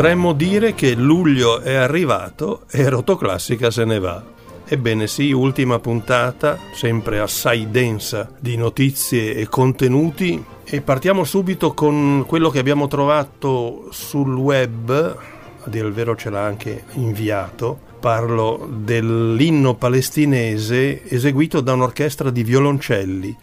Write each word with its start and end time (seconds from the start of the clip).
Potremmo 0.00 0.32
dire 0.32 0.72
che 0.72 0.94
luglio 0.94 1.60
è 1.60 1.74
arrivato 1.74 2.62
e 2.70 2.88
Rotoclassica 2.88 3.70
se 3.70 3.84
ne 3.84 3.98
va. 3.98 4.24
Ebbene 4.64 5.06
sì, 5.06 5.30
ultima 5.30 5.78
puntata, 5.78 6.56
sempre 6.72 7.20
assai 7.20 7.70
densa 7.70 8.30
di 8.40 8.56
notizie 8.56 9.34
e 9.34 9.46
contenuti 9.46 10.42
e 10.64 10.80
partiamo 10.80 11.22
subito 11.24 11.74
con 11.74 12.24
quello 12.26 12.48
che 12.48 12.60
abbiamo 12.60 12.88
trovato 12.88 13.88
sul 13.90 14.34
web, 14.34 14.88
a 14.90 15.68
dire 15.68 15.88
il 15.88 15.92
vero 15.92 16.16
ce 16.16 16.30
l'ha 16.30 16.46
anche 16.46 16.84
inviato, 16.92 17.78
parlo 18.00 18.70
dell'inno 18.72 19.74
palestinese 19.74 21.06
eseguito 21.10 21.60
da 21.60 21.74
un'orchestra 21.74 22.30
di 22.30 22.42
violoncelli 22.42 23.36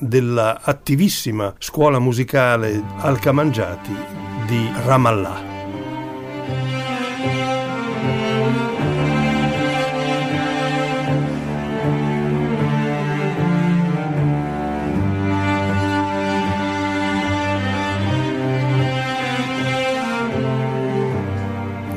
della 0.00 0.58
attivissima 0.60 1.54
scuola 1.56 2.00
musicale 2.00 2.82
Al-Kamanjati 2.96 3.94
di 4.48 4.72
Ramallah. 4.84 5.49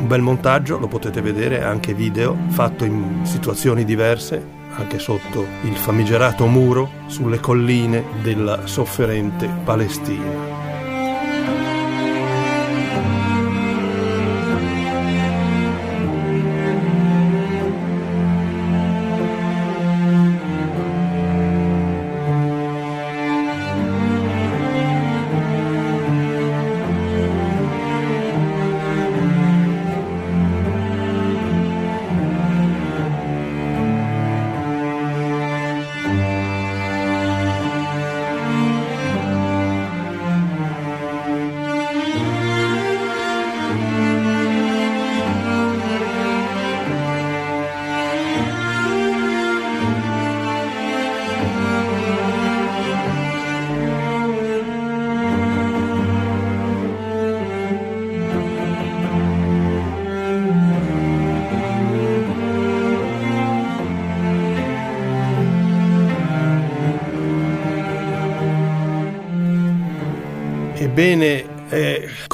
Un 0.03 0.09
bel 0.09 0.21
montaggio, 0.21 0.77
lo 0.79 0.89
potete 0.89 1.21
vedere, 1.21 1.63
anche 1.63 1.93
video, 1.93 2.37
fatto 2.49 2.83
in 2.83 3.21
situazioni 3.23 3.85
diverse, 3.85 4.45
anche 4.75 4.99
sotto 4.99 5.45
il 5.63 5.77
famigerato 5.77 6.45
muro, 6.45 6.89
sulle 7.05 7.39
colline 7.39 8.03
della 8.21 8.67
sofferente 8.67 9.47
Palestina. 9.63 10.52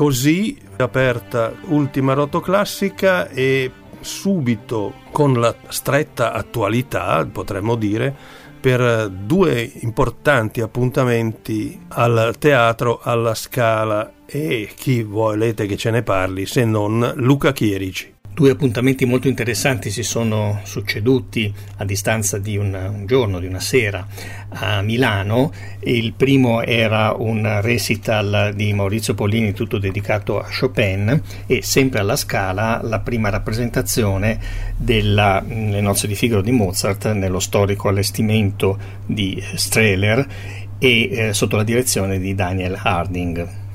Così 0.10 0.58
aperta 0.78 1.54
ultima 1.68 2.14
rotoclassica 2.14 3.30
e 3.30 3.72
subito 4.00 4.94
con 5.12 5.34
la 5.34 5.54
stretta 5.68 6.34
attualità, 6.34 7.24
potremmo 7.32 7.76
dire, 7.76 8.16
per 8.60 9.08
due 9.08 9.72
importanti 9.82 10.62
appuntamenti 10.62 11.80
al 11.90 12.34
teatro 12.40 13.00
alla 13.04 13.36
Scala 13.36 14.14
e 14.26 14.72
chi 14.76 15.04
volete 15.04 15.68
che 15.68 15.78
ce 15.78 15.92
ne 15.92 16.02
parli 16.02 16.48
se 16.48 16.66
non 16.66 17.14
Luca 17.18 17.52
Chierici. 17.52 18.19
Due 18.40 18.52
appuntamenti 18.52 19.04
molto 19.04 19.28
interessanti 19.28 19.92
si 19.92 20.02
sono 20.02 20.62
succeduti 20.64 21.54
a 21.76 21.84
distanza 21.84 22.38
di 22.38 22.56
un, 22.56 22.74
un, 22.74 23.06
giorno, 23.06 23.38
di 23.38 23.48
una 23.48 23.60
sera 23.60 24.08
a 24.48 24.82
Milano. 24.82 25.52
Il 25.82 26.14
primo 26.14 26.62
era 26.62 27.14
un 27.18 27.60
recital 27.60 28.54
di 28.56 28.72
Maurizio 28.72 29.14
Pollini 29.14 29.52
tutto 29.52 29.78
dedicato 29.78 30.40
a 30.40 30.48
Chopin 30.58 31.22
e 31.48 31.62
sempre 31.64 32.00
alla 32.00 32.16
Scala 32.16 32.80
la 32.82 33.02
prima 33.02 33.28
rappresentazione 33.28 34.40
delle 34.78 35.82
nozze 35.82 36.08
di 36.08 36.16
Figaro 36.16 36.42
di 36.42 36.52
Mozart 36.52 37.12
nello 37.12 37.42
storico 37.42 37.90
allestimento 37.90 38.80
di 39.06 39.44
Strehler 39.56 40.26
e 40.80 41.10
eh, 41.12 41.34
sotto 41.34 41.58
la 41.58 41.64
direzione 41.64 42.18
di 42.18 42.34
Daniel 42.36 42.80
Harding. 42.82 43.68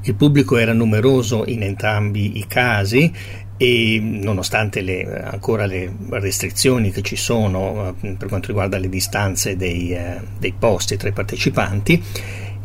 Il 0.00 0.14
pubblico 0.14 0.56
era 0.56 0.72
numeroso 0.72 1.44
in 1.46 1.62
entrambi 1.62 2.38
i 2.38 2.46
casi 2.46 3.12
e 3.58 3.98
nonostante 4.00 4.80
le, 4.80 5.20
ancora 5.24 5.66
le 5.66 5.92
restrizioni 6.10 6.90
che 6.92 7.02
ci 7.02 7.16
sono 7.16 7.94
eh, 8.00 8.10
per 8.12 8.28
quanto 8.28 8.46
riguarda 8.46 8.78
le 8.78 8.88
distanze 8.88 9.56
dei, 9.56 9.92
eh, 9.92 10.20
dei 10.38 10.54
posti 10.56 10.96
tra 10.96 11.08
i 11.08 11.12
partecipanti 11.12 12.02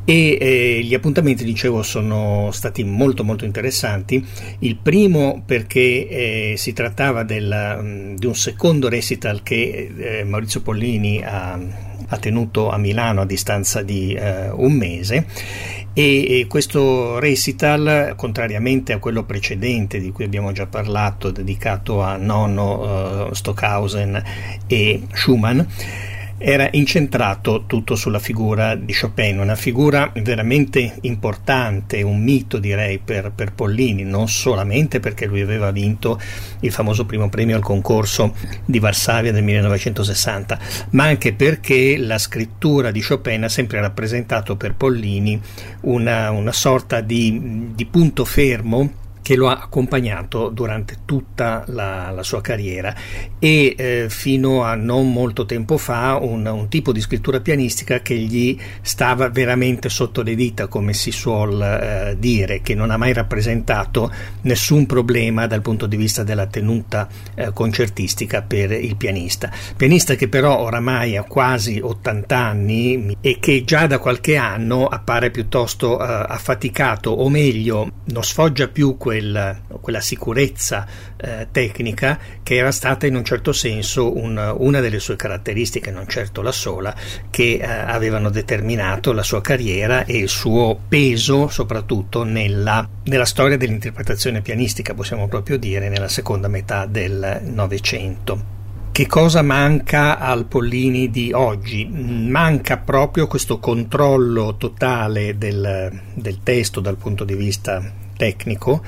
e 0.05 0.37
eh, 0.39 0.81
gli 0.83 0.93
appuntamenti 0.93 1.43
dicevo 1.43 1.81
sono 1.81 2.49
stati 2.51 2.83
molto 2.83 3.23
molto 3.23 3.45
interessanti. 3.45 4.23
Il 4.59 4.77
primo 4.77 5.43
perché 5.45 6.07
eh, 6.07 6.53
si 6.57 6.73
trattava 6.73 7.23
del, 7.23 7.79
mm, 7.81 8.15
di 8.15 8.25
un 8.25 8.35
secondo 8.35 8.89
recital 8.89 9.43
che 9.43 9.91
eh, 9.95 10.23
Maurizio 10.23 10.61
Pollini 10.61 11.23
ha, 11.23 11.59
ha, 12.07 12.17
tenuto 12.17 12.69
a 12.69 12.77
Milano 12.77 13.21
a 13.21 13.25
distanza 13.25 13.81
di 13.81 14.13
eh, 14.13 14.49
un 14.49 14.73
mese. 14.73 15.25
E, 15.95 16.39
e 16.39 16.47
questo 16.47 17.19
recital, 17.19 18.13
contrariamente 18.17 18.93
a 18.93 18.97
quello 18.97 19.25
precedente 19.25 19.99
di 19.99 20.11
cui 20.11 20.25
abbiamo 20.25 20.51
già 20.51 20.65
parlato, 20.65 21.29
dedicato 21.29 22.01
a 22.01 22.17
Nonno, 22.17 23.27
uh, 23.27 23.33
Stockhausen 23.33 24.23
e 24.65 25.03
Schumann, 25.13 25.59
era 26.45 26.67
incentrato 26.71 27.63
tutto 27.67 27.95
sulla 27.95 28.19
figura 28.19 28.75
di 28.75 28.93
Chopin, 28.93 29.39
una 29.39 29.55
figura 29.55 30.11
veramente 30.13 30.97
importante, 31.03 32.01
un 32.01 32.21
mito 32.21 32.57
direi 32.57 32.99
per, 32.99 33.31
per, 33.33 33.53
Pollini, 33.53 34.03
non 34.03 34.27
solamente 34.27 34.99
perché 34.99 35.25
lui 35.25 35.39
aveva 35.39 35.71
vinto 35.71 36.19
il 36.59 36.71
famoso 36.73 37.05
primo 37.05 37.29
premio 37.29 37.55
al 37.55 37.61
concorso 37.61 38.35
di 38.65 38.79
Varsavia 38.79 39.31
del 39.31 39.41
1960, 39.41 40.59
ma 40.89 41.05
anche 41.05 41.31
perché 41.31 41.95
la 41.97 42.17
scrittura 42.17 42.91
di 42.91 43.01
Chopin 43.01 43.45
ha 43.45 43.49
sempre 43.49 43.79
rappresentato 43.79 44.57
per 44.57 44.75
Pollini 44.75 45.39
una, 45.83 46.29
una 46.31 46.51
sorta 46.51 46.99
di, 46.99 47.71
di 47.73 47.85
punto 47.85 48.25
fermo 48.25 49.01
che 49.23 49.35
lo 49.35 49.47
ha 49.47 49.57
accompagnato 49.57 50.49
durante 50.49 50.97
tutta 51.05 51.63
la, 51.67 52.11
la 52.11 52.23
sua 52.23 52.41
carriera 52.41 52.93
e 53.39 53.73
eh, 53.75 54.05
fino 54.09 54.63
a 54.63 54.75
non 54.75 55.11
molto 55.11 55.45
tempo 55.45 55.77
fa 55.77 56.19
un, 56.21 56.45
un, 56.45 56.67
tipo 56.69 56.91
di 56.91 57.01
scrittura 57.01 57.39
pianistica 57.39 58.01
che 58.01 58.15
gli 58.15 58.57
stava 58.81 59.29
veramente 59.29 59.89
sotto 59.89 60.21
le 60.21 60.35
dita, 60.35 60.67
come 60.67 60.93
si 60.93 61.11
suol 61.11 61.61
eh, 61.61 62.15
dire, 62.19 62.61
che 62.61 62.75
non 62.75 62.91
ha 62.91 62.97
mai 62.97 63.13
rappresentato 63.13 64.11
nessun 64.41 64.85
problema 64.85 65.47
dal 65.47 65.61
punto 65.61 65.87
di 65.87 65.95
vista 65.95 66.23
della 66.23 66.45
tenuta 66.45 67.07
eh, 67.33 67.53
concertistica 67.53 68.41
per 68.41 68.71
il 68.71 68.97
pianista. 68.97 69.49
Pianista 69.75 70.15
che 70.15 70.27
però 70.27 70.59
oramai 70.59 71.15
ha 71.15 71.23
quasi 71.23 71.79
80 71.81 72.37
anni 72.37 73.17
e 73.21 73.37
che 73.39 73.63
già 73.63 73.87
da 73.87 73.99
qualche 73.99 74.35
anno 74.35 74.85
appare 74.87 75.31
piuttosto 75.31 75.97
eh, 75.97 76.25
affaticato 76.27 77.09
o 77.09 77.29
meglio 77.29 77.89
non 78.05 78.23
sfoggia 78.23 78.67
più 78.67 78.97
quel 78.97 79.12
quel, 79.13 79.61
quella 79.79 80.01
sicurezza 80.01 80.87
eh, 81.17 81.47
tecnica 81.51 82.17
che 82.41 82.55
era 82.55 82.71
stata 82.71 83.05
in 83.05 83.15
un 83.15 83.23
certo 83.23 83.53
senso 83.53 84.17
un, 84.17 84.55
una 84.57 84.79
delle 84.79 84.99
sue 84.99 85.15
caratteristiche, 85.15 85.91
non 85.91 86.07
certo 86.07 86.41
la 86.41 86.51
sola, 86.51 86.95
che 87.29 87.59
eh, 87.61 87.63
avevano 87.63 88.29
determinato 88.29 89.13
la 89.13 89.21
sua 89.21 89.41
carriera 89.41 90.05
e 90.05 90.17
il 90.17 90.29
suo 90.29 90.79
peso 90.87 91.47
soprattutto 91.47 92.23
nella, 92.23 92.87
nella 93.03 93.25
storia 93.25 93.57
dell'interpretazione 93.57 94.41
pianistica, 94.41 94.95
possiamo 94.95 95.27
proprio 95.27 95.57
dire, 95.57 95.89
nella 95.89 96.07
seconda 96.07 96.47
metà 96.47 96.87
del 96.87 97.41
Novecento. 97.43 98.61
Che 98.91 99.07
cosa 99.07 99.41
manca 99.41 100.19
al 100.19 100.45
Pollini 100.45 101.09
di 101.09 101.31
oggi? 101.33 101.85
Manca 101.87 102.77
proprio 102.77 103.25
questo 103.25 103.57
controllo 103.57 104.55
totale 104.55 105.35
del, 105.37 105.99
del 106.13 106.39
testo 106.43 106.79
dal 106.79 106.97
punto 106.97 107.23
di 107.23 107.33
vista 107.33 108.01
tecnico, 108.15 108.81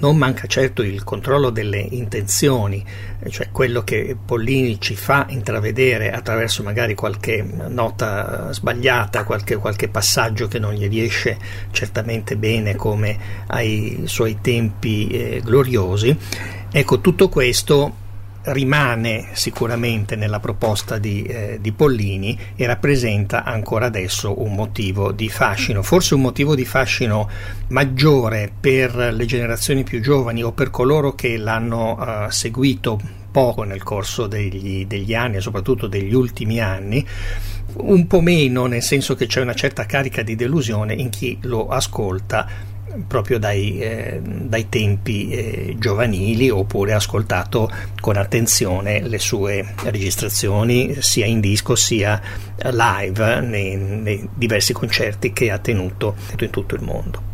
Non 0.00 0.16
manca 0.16 0.46
certo 0.46 0.82
il 0.82 1.04
controllo 1.04 1.50
delle 1.50 1.78
intenzioni, 1.78 2.82
cioè 3.28 3.50
quello 3.52 3.84
che 3.84 4.16
Pollini 4.24 4.80
ci 4.80 4.96
fa 4.96 5.26
intravedere 5.28 6.10
attraverso 6.10 6.62
magari 6.62 6.94
qualche 6.94 7.42
nota 7.42 8.50
sbagliata, 8.50 9.24
qualche, 9.24 9.56
qualche 9.56 9.88
passaggio 9.88 10.48
che 10.48 10.58
non 10.58 10.72
gli 10.72 10.88
riesce 10.88 11.36
certamente 11.70 12.38
bene 12.38 12.76
come 12.76 13.18
ai 13.48 14.04
suoi 14.06 14.38
tempi 14.40 15.08
eh, 15.08 15.42
gloriosi. 15.44 16.16
Ecco, 16.72 17.00
tutto 17.00 17.28
questo 17.28 17.99
rimane 18.42 19.28
sicuramente 19.32 20.16
nella 20.16 20.40
proposta 20.40 20.98
di, 20.98 21.22
eh, 21.22 21.58
di, 21.60 21.72
Pollini 21.72 22.38
e 22.56 22.66
rappresenta 22.66 23.44
ancora 23.44 23.86
adesso 23.86 24.42
un 24.42 24.54
motivo 24.54 25.12
di 25.12 25.28
fascino, 25.28 25.82
forse 25.82 26.14
un 26.14 26.22
motivo 26.22 26.54
di 26.54 26.64
fascino 26.64 27.28
maggiore 27.68 28.50
per 28.58 28.94
le 28.94 29.26
generazioni 29.26 29.84
più 29.84 30.00
giovani 30.00 30.42
o 30.42 30.52
per 30.52 30.70
coloro 30.70 31.14
che 31.14 31.36
l'hanno 31.36 31.98
uh, 31.98 32.30
seguito 32.30 33.00
poco 33.30 33.62
nel 33.62 33.82
corso 33.82 34.26
degli, 34.26 34.86
degli 34.86 35.14
anni 35.14 35.36
e 35.36 35.40
soprattutto 35.40 35.86
degli 35.86 36.14
ultimi 36.14 36.60
anni, 36.60 37.06
un 37.74 38.06
po' 38.06 38.20
meno 38.20 38.66
nel 38.66 38.82
senso 38.82 39.14
che 39.14 39.26
c'è 39.26 39.40
una 39.40 39.54
certa 39.54 39.86
carica 39.86 40.22
di 40.22 40.34
delusione 40.34 40.94
in 40.94 41.10
chi 41.10 41.38
lo 41.42 41.68
ascolta 41.68 42.48
proprio 43.06 43.38
dai, 43.38 43.80
eh, 43.80 44.20
dai 44.22 44.68
tempi 44.68 45.30
eh, 45.30 45.76
giovanili 45.78 46.50
oppure 46.50 46.92
ascoltato 46.92 47.70
con 48.00 48.16
attenzione 48.16 49.06
le 49.06 49.18
sue 49.18 49.74
registrazioni 49.84 50.96
sia 51.00 51.26
in 51.26 51.40
disco 51.40 51.74
sia 51.74 52.20
live 52.62 53.40
nei, 53.40 53.76
nei 53.76 54.28
diversi 54.34 54.72
concerti 54.72 55.32
che 55.32 55.50
ha 55.50 55.58
tenuto 55.58 56.16
in 56.38 56.50
tutto 56.50 56.74
il 56.74 56.82
mondo. 56.82 57.29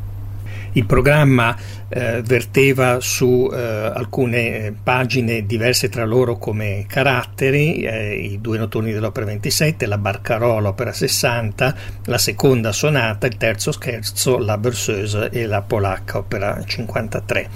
Il 0.77 0.85
programma 0.85 1.57
eh, 1.89 2.21
verteva 2.23 3.01
su 3.01 3.51
eh, 3.51 3.59
alcune 3.59 4.75
pagine 4.83 5.47
diverse 5.47 5.89
tra 5.89 6.05
loro 6.05 6.37
come 6.37 6.85
caratteri, 6.87 7.77
eh, 7.77 8.15
i 8.15 8.41
due 8.43 8.59
notturni 8.59 8.93
dell'opera 8.93 9.25
27, 9.25 9.87
la 9.87 9.97
Barcarola 9.97 10.69
opera 10.69 10.93
60, 10.93 11.77
la 12.05 12.19
seconda 12.19 12.73
sonata, 12.73 13.27
il 13.27 13.39
terzo 13.39 13.73
scherzo, 13.73 14.37
la 14.37 14.59
Berceuse 14.59 15.31
e 15.31 15.47
la 15.47 15.63
Polacca 15.63 16.19
opera 16.19 16.63
53. 16.63 17.49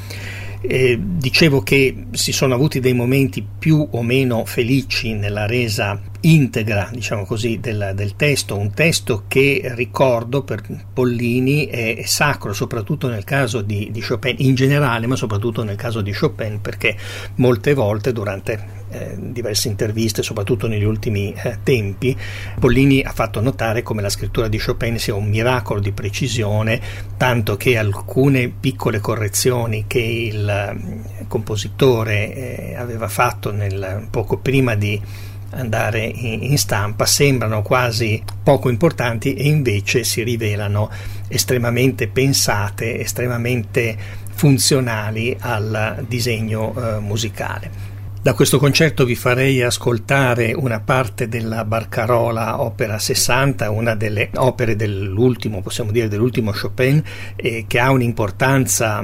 Eh, 0.62 0.98
dicevo 0.98 1.62
che 1.62 2.04
si 2.12 2.32
sono 2.32 2.54
avuti 2.54 2.80
dei 2.80 2.94
momenti 2.94 3.46
più 3.58 3.86
o 3.90 4.02
meno 4.02 4.46
felici 4.46 5.12
nella 5.12 5.44
resa 5.44 6.00
integra, 6.22 6.90
diciamo 6.92 7.24
così, 7.24 7.60
del, 7.60 7.92
del, 7.94 8.16
testo, 8.16 8.56
un 8.56 8.72
testo 8.72 9.24
che 9.28 9.62
ricordo 9.74 10.42
per 10.42 10.62
Pollini 10.92 11.66
è, 11.66 12.02
sacro, 12.04 12.52
soprattutto 12.52 13.08
nel 13.08 13.24
caso 13.24 13.62
di, 13.62 13.88
di, 13.90 14.00
Chopin, 14.00 14.36
in 14.38 14.54
generale, 14.54 15.06
ma 15.06 15.16
soprattutto 15.16 15.62
nel 15.62 15.76
caso 15.76 16.00
di 16.00 16.12
Chopin, 16.12 16.60
perché 16.60 16.96
molte 17.36 17.74
volte 17.74 18.12
durante 18.12 18.78
eh, 18.90 19.16
diverse 19.18 19.68
interviste, 19.68 20.22
soprattutto 20.22 20.66
negli 20.66 20.84
ultimi 20.84 21.32
eh, 21.32 21.58
tempi, 21.62 22.16
Pollini 22.58 23.02
ha 23.02 23.12
fatto 23.12 23.40
notare 23.40 23.82
come 23.82 24.02
la 24.02 24.10
scrittura 24.10 24.48
di 24.48 24.58
Chopin 24.58 24.98
sia 24.98 25.14
un 25.14 25.28
miracolo 25.28 25.80
di 25.80 25.92
precisione, 25.92 26.80
tanto 27.16 27.56
che 27.56 27.78
alcune 27.78 28.48
piccole 28.48 29.00
correzioni 29.00 29.84
che 29.86 30.00
il 30.00 30.48
eh, 30.48 31.24
compositore 31.28 32.34
eh, 32.34 32.74
aveva 32.74 33.08
fatto 33.08 33.52
nel, 33.52 34.08
poco 34.10 34.38
prima 34.38 34.74
di 34.74 35.28
andare 35.50 36.04
in, 36.04 36.56
stampa 36.58 37.06
sembrano 37.06 37.62
quasi 37.62 38.22
poco 38.42 38.68
importanti 38.68 39.34
e 39.34 39.48
invece 39.48 40.04
si 40.04 40.22
rivelano 40.22 40.90
estremamente 41.28 42.08
pensate, 42.08 43.00
estremamente 43.00 43.96
funzionali 44.32 45.36
al 45.40 46.04
disegno 46.06 46.74
eh, 46.74 47.00
musicale. 47.00 47.90
Da 48.22 48.34
questo 48.34 48.58
concerto 48.58 49.06
vi 49.06 49.14
farei 49.14 49.62
ascoltare 49.62 50.52
una 50.52 50.80
parte 50.80 51.26
della 51.26 51.64
Barcarola 51.64 52.60
opera 52.60 52.98
60, 52.98 53.70
una 53.70 53.94
delle 53.94 54.28
opere 54.34 54.76
dell'ultimo, 54.76 55.62
possiamo 55.62 55.90
dire 55.90 56.06
dell'ultimo 56.06 56.52
Chopin, 56.52 57.02
eh, 57.34 57.64
che 57.66 57.78
ha 57.78 57.90
un'importanza 57.90 59.02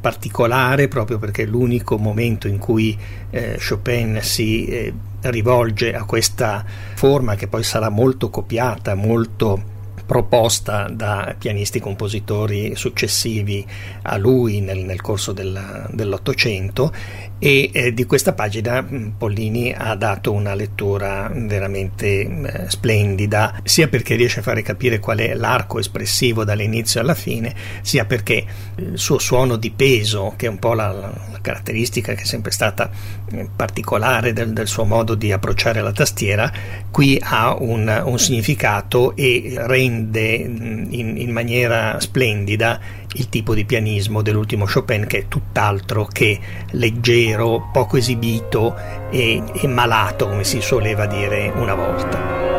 particolare 0.00 0.88
proprio 0.88 1.18
perché 1.18 1.42
è 1.42 1.46
l'unico 1.46 1.98
momento 1.98 2.48
in 2.48 2.56
cui 2.56 2.96
eh, 3.28 3.58
Chopin 3.60 4.20
si 4.22 4.64
eh, 4.64 4.94
rivolge 5.30 5.94
a 5.94 6.04
questa 6.04 6.64
forma 6.94 7.34
che 7.34 7.48
poi 7.48 7.62
sarà 7.62 7.88
molto 7.88 8.30
copiata, 8.30 8.94
molto 8.94 9.72
proposta 10.06 10.88
da 10.90 11.34
pianisti 11.38 11.80
compositori 11.80 12.74
successivi 12.76 13.64
a 14.02 14.16
lui 14.16 14.60
nel, 14.60 14.78
nel 14.78 15.00
corso 15.00 15.32
del, 15.32 15.88
dell'Ottocento 15.90 16.92
e 17.38 17.70
eh, 17.72 17.92
di 17.92 18.04
questa 18.06 18.32
pagina 18.32 18.80
mm, 18.80 19.08
Pollini 19.18 19.74
ha 19.76 19.94
dato 19.96 20.32
una 20.32 20.54
lettura 20.54 21.30
veramente 21.34 22.20
eh, 22.20 22.70
splendida, 22.70 23.60
sia 23.64 23.88
perché 23.88 24.14
riesce 24.14 24.40
a 24.40 24.42
fare 24.42 24.62
capire 24.62 24.98
qual 24.98 25.18
è 25.18 25.34
l'arco 25.34 25.78
espressivo 25.78 26.44
dall'inizio 26.44 27.00
alla 27.00 27.14
fine, 27.14 27.54
sia 27.82 28.04
perché 28.04 28.44
il 28.76 28.98
suo 28.98 29.18
suono 29.18 29.56
di 29.56 29.70
peso, 29.70 30.34
che 30.36 30.46
è 30.46 30.48
un 30.48 30.58
po' 30.58 30.74
la, 30.74 30.92
la 30.92 31.38
caratteristica 31.40 32.14
che 32.14 32.22
è 32.22 32.26
sempre 32.26 32.50
stata 32.50 32.90
eh, 33.30 33.48
particolare 33.54 34.32
del, 34.32 34.52
del, 34.52 34.68
suo 34.68 34.84
modo 34.84 35.14
di 35.14 35.32
approcciare 35.32 35.82
la 35.82 35.92
tastiera, 35.92 36.50
qui 36.90 37.18
ha 37.22 37.54
un, 37.58 38.02
un 38.04 38.18
significato 38.18 39.14
e 39.16 39.54
rende 39.56 39.93
mm, 40.02 40.92
in, 40.92 41.16
in 41.16 41.30
maniera 41.30 41.98
splendida 42.00 42.80
il 43.14 43.28
tipo 43.28 43.54
di 43.54 43.64
pianismo 43.64 44.22
dell'ultimo 44.22 44.66
Chopin 44.66 45.06
che 45.06 45.18
è 45.18 45.28
tutt'altro 45.28 46.06
che 46.06 46.38
leggero, 46.72 47.70
poco 47.72 47.96
esibito 47.96 48.74
e, 49.10 49.42
e 49.52 49.66
malato, 49.66 50.28
come 50.28 50.44
si 50.44 50.60
soleva 50.60 51.06
dire 51.06 51.52
una 51.54 51.74
volta. 51.74 52.53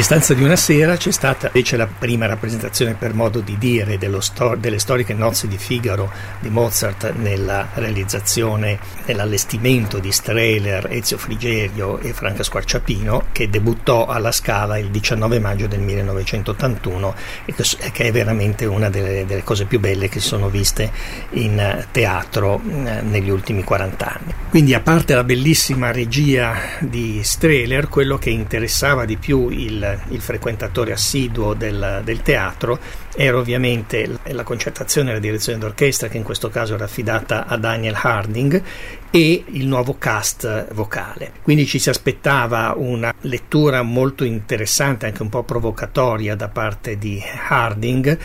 Distanza 0.00 0.32
di 0.32 0.42
una 0.42 0.56
sera 0.56 0.96
c'è 0.96 1.10
stata 1.10 1.48
invece 1.48 1.76
la 1.76 1.86
prima 1.86 2.24
rappresentazione 2.24 2.94
per 2.94 3.12
modo 3.12 3.40
di 3.40 3.58
dire 3.58 3.98
sto- 4.20 4.56
delle 4.58 4.78
storiche 4.78 5.12
nozze 5.12 5.46
di 5.46 5.58
Figaro 5.58 6.10
di 6.38 6.48
Mozart 6.48 7.12
nella 7.16 7.68
realizzazione, 7.74 8.78
nell'allestimento 9.04 9.98
di 9.98 10.10
Strehler, 10.10 10.86
Ezio 10.90 11.18
Frigerio 11.18 11.98
e 11.98 12.14
Franca 12.14 12.42
Squarciapino 12.42 13.26
che 13.30 13.50
debuttò 13.50 14.06
alla 14.06 14.32
Scala 14.32 14.78
il 14.78 14.88
19 14.88 15.38
maggio 15.38 15.66
del 15.66 15.80
1981 15.80 17.14
e 17.44 17.54
che 17.92 18.04
è 18.04 18.10
veramente 18.10 18.64
una 18.64 18.88
delle, 18.88 19.26
delle 19.26 19.44
cose 19.44 19.66
più 19.66 19.80
belle 19.80 20.08
che 20.08 20.18
si 20.18 20.28
sono 20.28 20.48
viste 20.48 20.90
in 21.32 21.84
teatro 21.90 22.58
eh, 22.58 23.02
negli 23.02 23.28
ultimi 23.28 23.62
40 23.62 24.06
anni. 24.06 24.34
Quindi 24.48 24.72
a 24.72 24.80
parte 24.80 25.14
la 25.14 25.24
bellissima 25.24 25.92
regia 25.92 26.54
di 26.78 27.20
Strehler, 27.22 27.88
quello 27.88 28.16
che 28.16 28.30
interessava 28.30 29.04
di 29.04 29.18
più 29.18 29.50
il 29.50 29.88
il, 29.92 30.14
il 30.14 30.20
frequentatore 30.20 30.92
assiduo 30.92 31.54
del, 31.54 32.00
del, 32.04 32.22
teatro 32.22 32.78
era 33.14 33.36
ovviamente 33.36 34.18
la 34.24 34.42
concertazione 34.42 35.10
e 35.10 35.14
la 35.14 35.18
direzione 35.18 35.58
d'orchestra 35.58 36.08
che 36.08 36.16
in 36.16 36.22
questo 36.22 36.48
caso 36.48 36.74
era 36.74 36.84
affidata 36.84 37.46
a 37.46 37.56
Daniel 37.56 37.98
Harding 38.00 38.62
e 39.10 39.44
il 39.46 39.66
nuovo 39.66 39.96
cast 39.98 40.72
vocale. 40.72 41.32
Quindi 41.42 41.66
ci 41.66 41.78
si 41.78 41.88
aspettava 41.90 42.74
una 42.76 43.12
lettura 43.22 43.82
molto 43.82 44.24
interessante, 44.24 45.06
anche 45.06 45.22
un 45.22 45.28
po' 45.28 45.42
provocatoria 45.42 46.36
da 46.36 46.48
parte 46.48 46.96
di 46.96 47.20
Harding, 47.48 48.18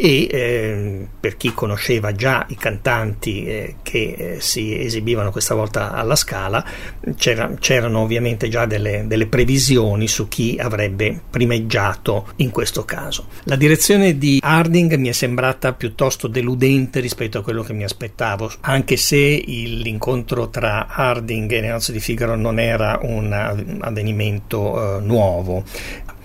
e 0.00 0.28
eh, 0.30 1.06
per 1.18 1.36
chi 1.36 1.52
conosceva 1.52 2.12
già 2.12 2.46
i 2.50 2.54
cantanti 2.54 3.44
eh, 3.44 3.74
che 3.82 4.14
eh, 4.16 4.40
si 4.40 4.78
esibivano 4.78 5.32
questa 5.32 5.56
volta 5.56 5.90
alla 5.90 6.14
Scala 6.14 6.64
c'era, 7.16 7.52
c'erano 7.58 7.98
ovviamente 7.98 8.48
già 8.48 8.64
delle, 8.64 9.06
delle, 9.08 9.26
previsioni 9.26 10.06
su 10.06 10.28
chi 10.28 10.56
avrebbe 10.60 11.20
primeggiato 11.28 12.28
in 12.36 12.50
questo 12.50 12.84
caso. 12.84 13.26
La 13.44 13.56
direzione 13.56 14.16
di 14.18 14.38
Harding 14.40 14.94
mi 14.94 15.08
è 15.08 15.12
sembrata 15.12 15.72
piuttosto 15.72 16.28
deludente 16.28 17.00
rispetto 17.00 17.38
a 17.38 17.42
quello 17.42 17.64
che 17.64 17.72
mi 17.72 17.82
aspettavo, 17.82 18.52
anche 18.60 18.96
se 18.96 19.42
l'incontro 19.44 20.48
tra 20.48 20.86
Harding 20.86 21.50
e 21.50 21.60
le 21.60 21.70
nozze 21.70 21.90
di 21.90 21.98
Figaro 21.98 22.36
non 22.36 22.60
era 22.60 23.00
un 23.02 23.32
avvenimento 23.80 24.98
eh, 24.98 25.00
nuovo. 25.00 25.64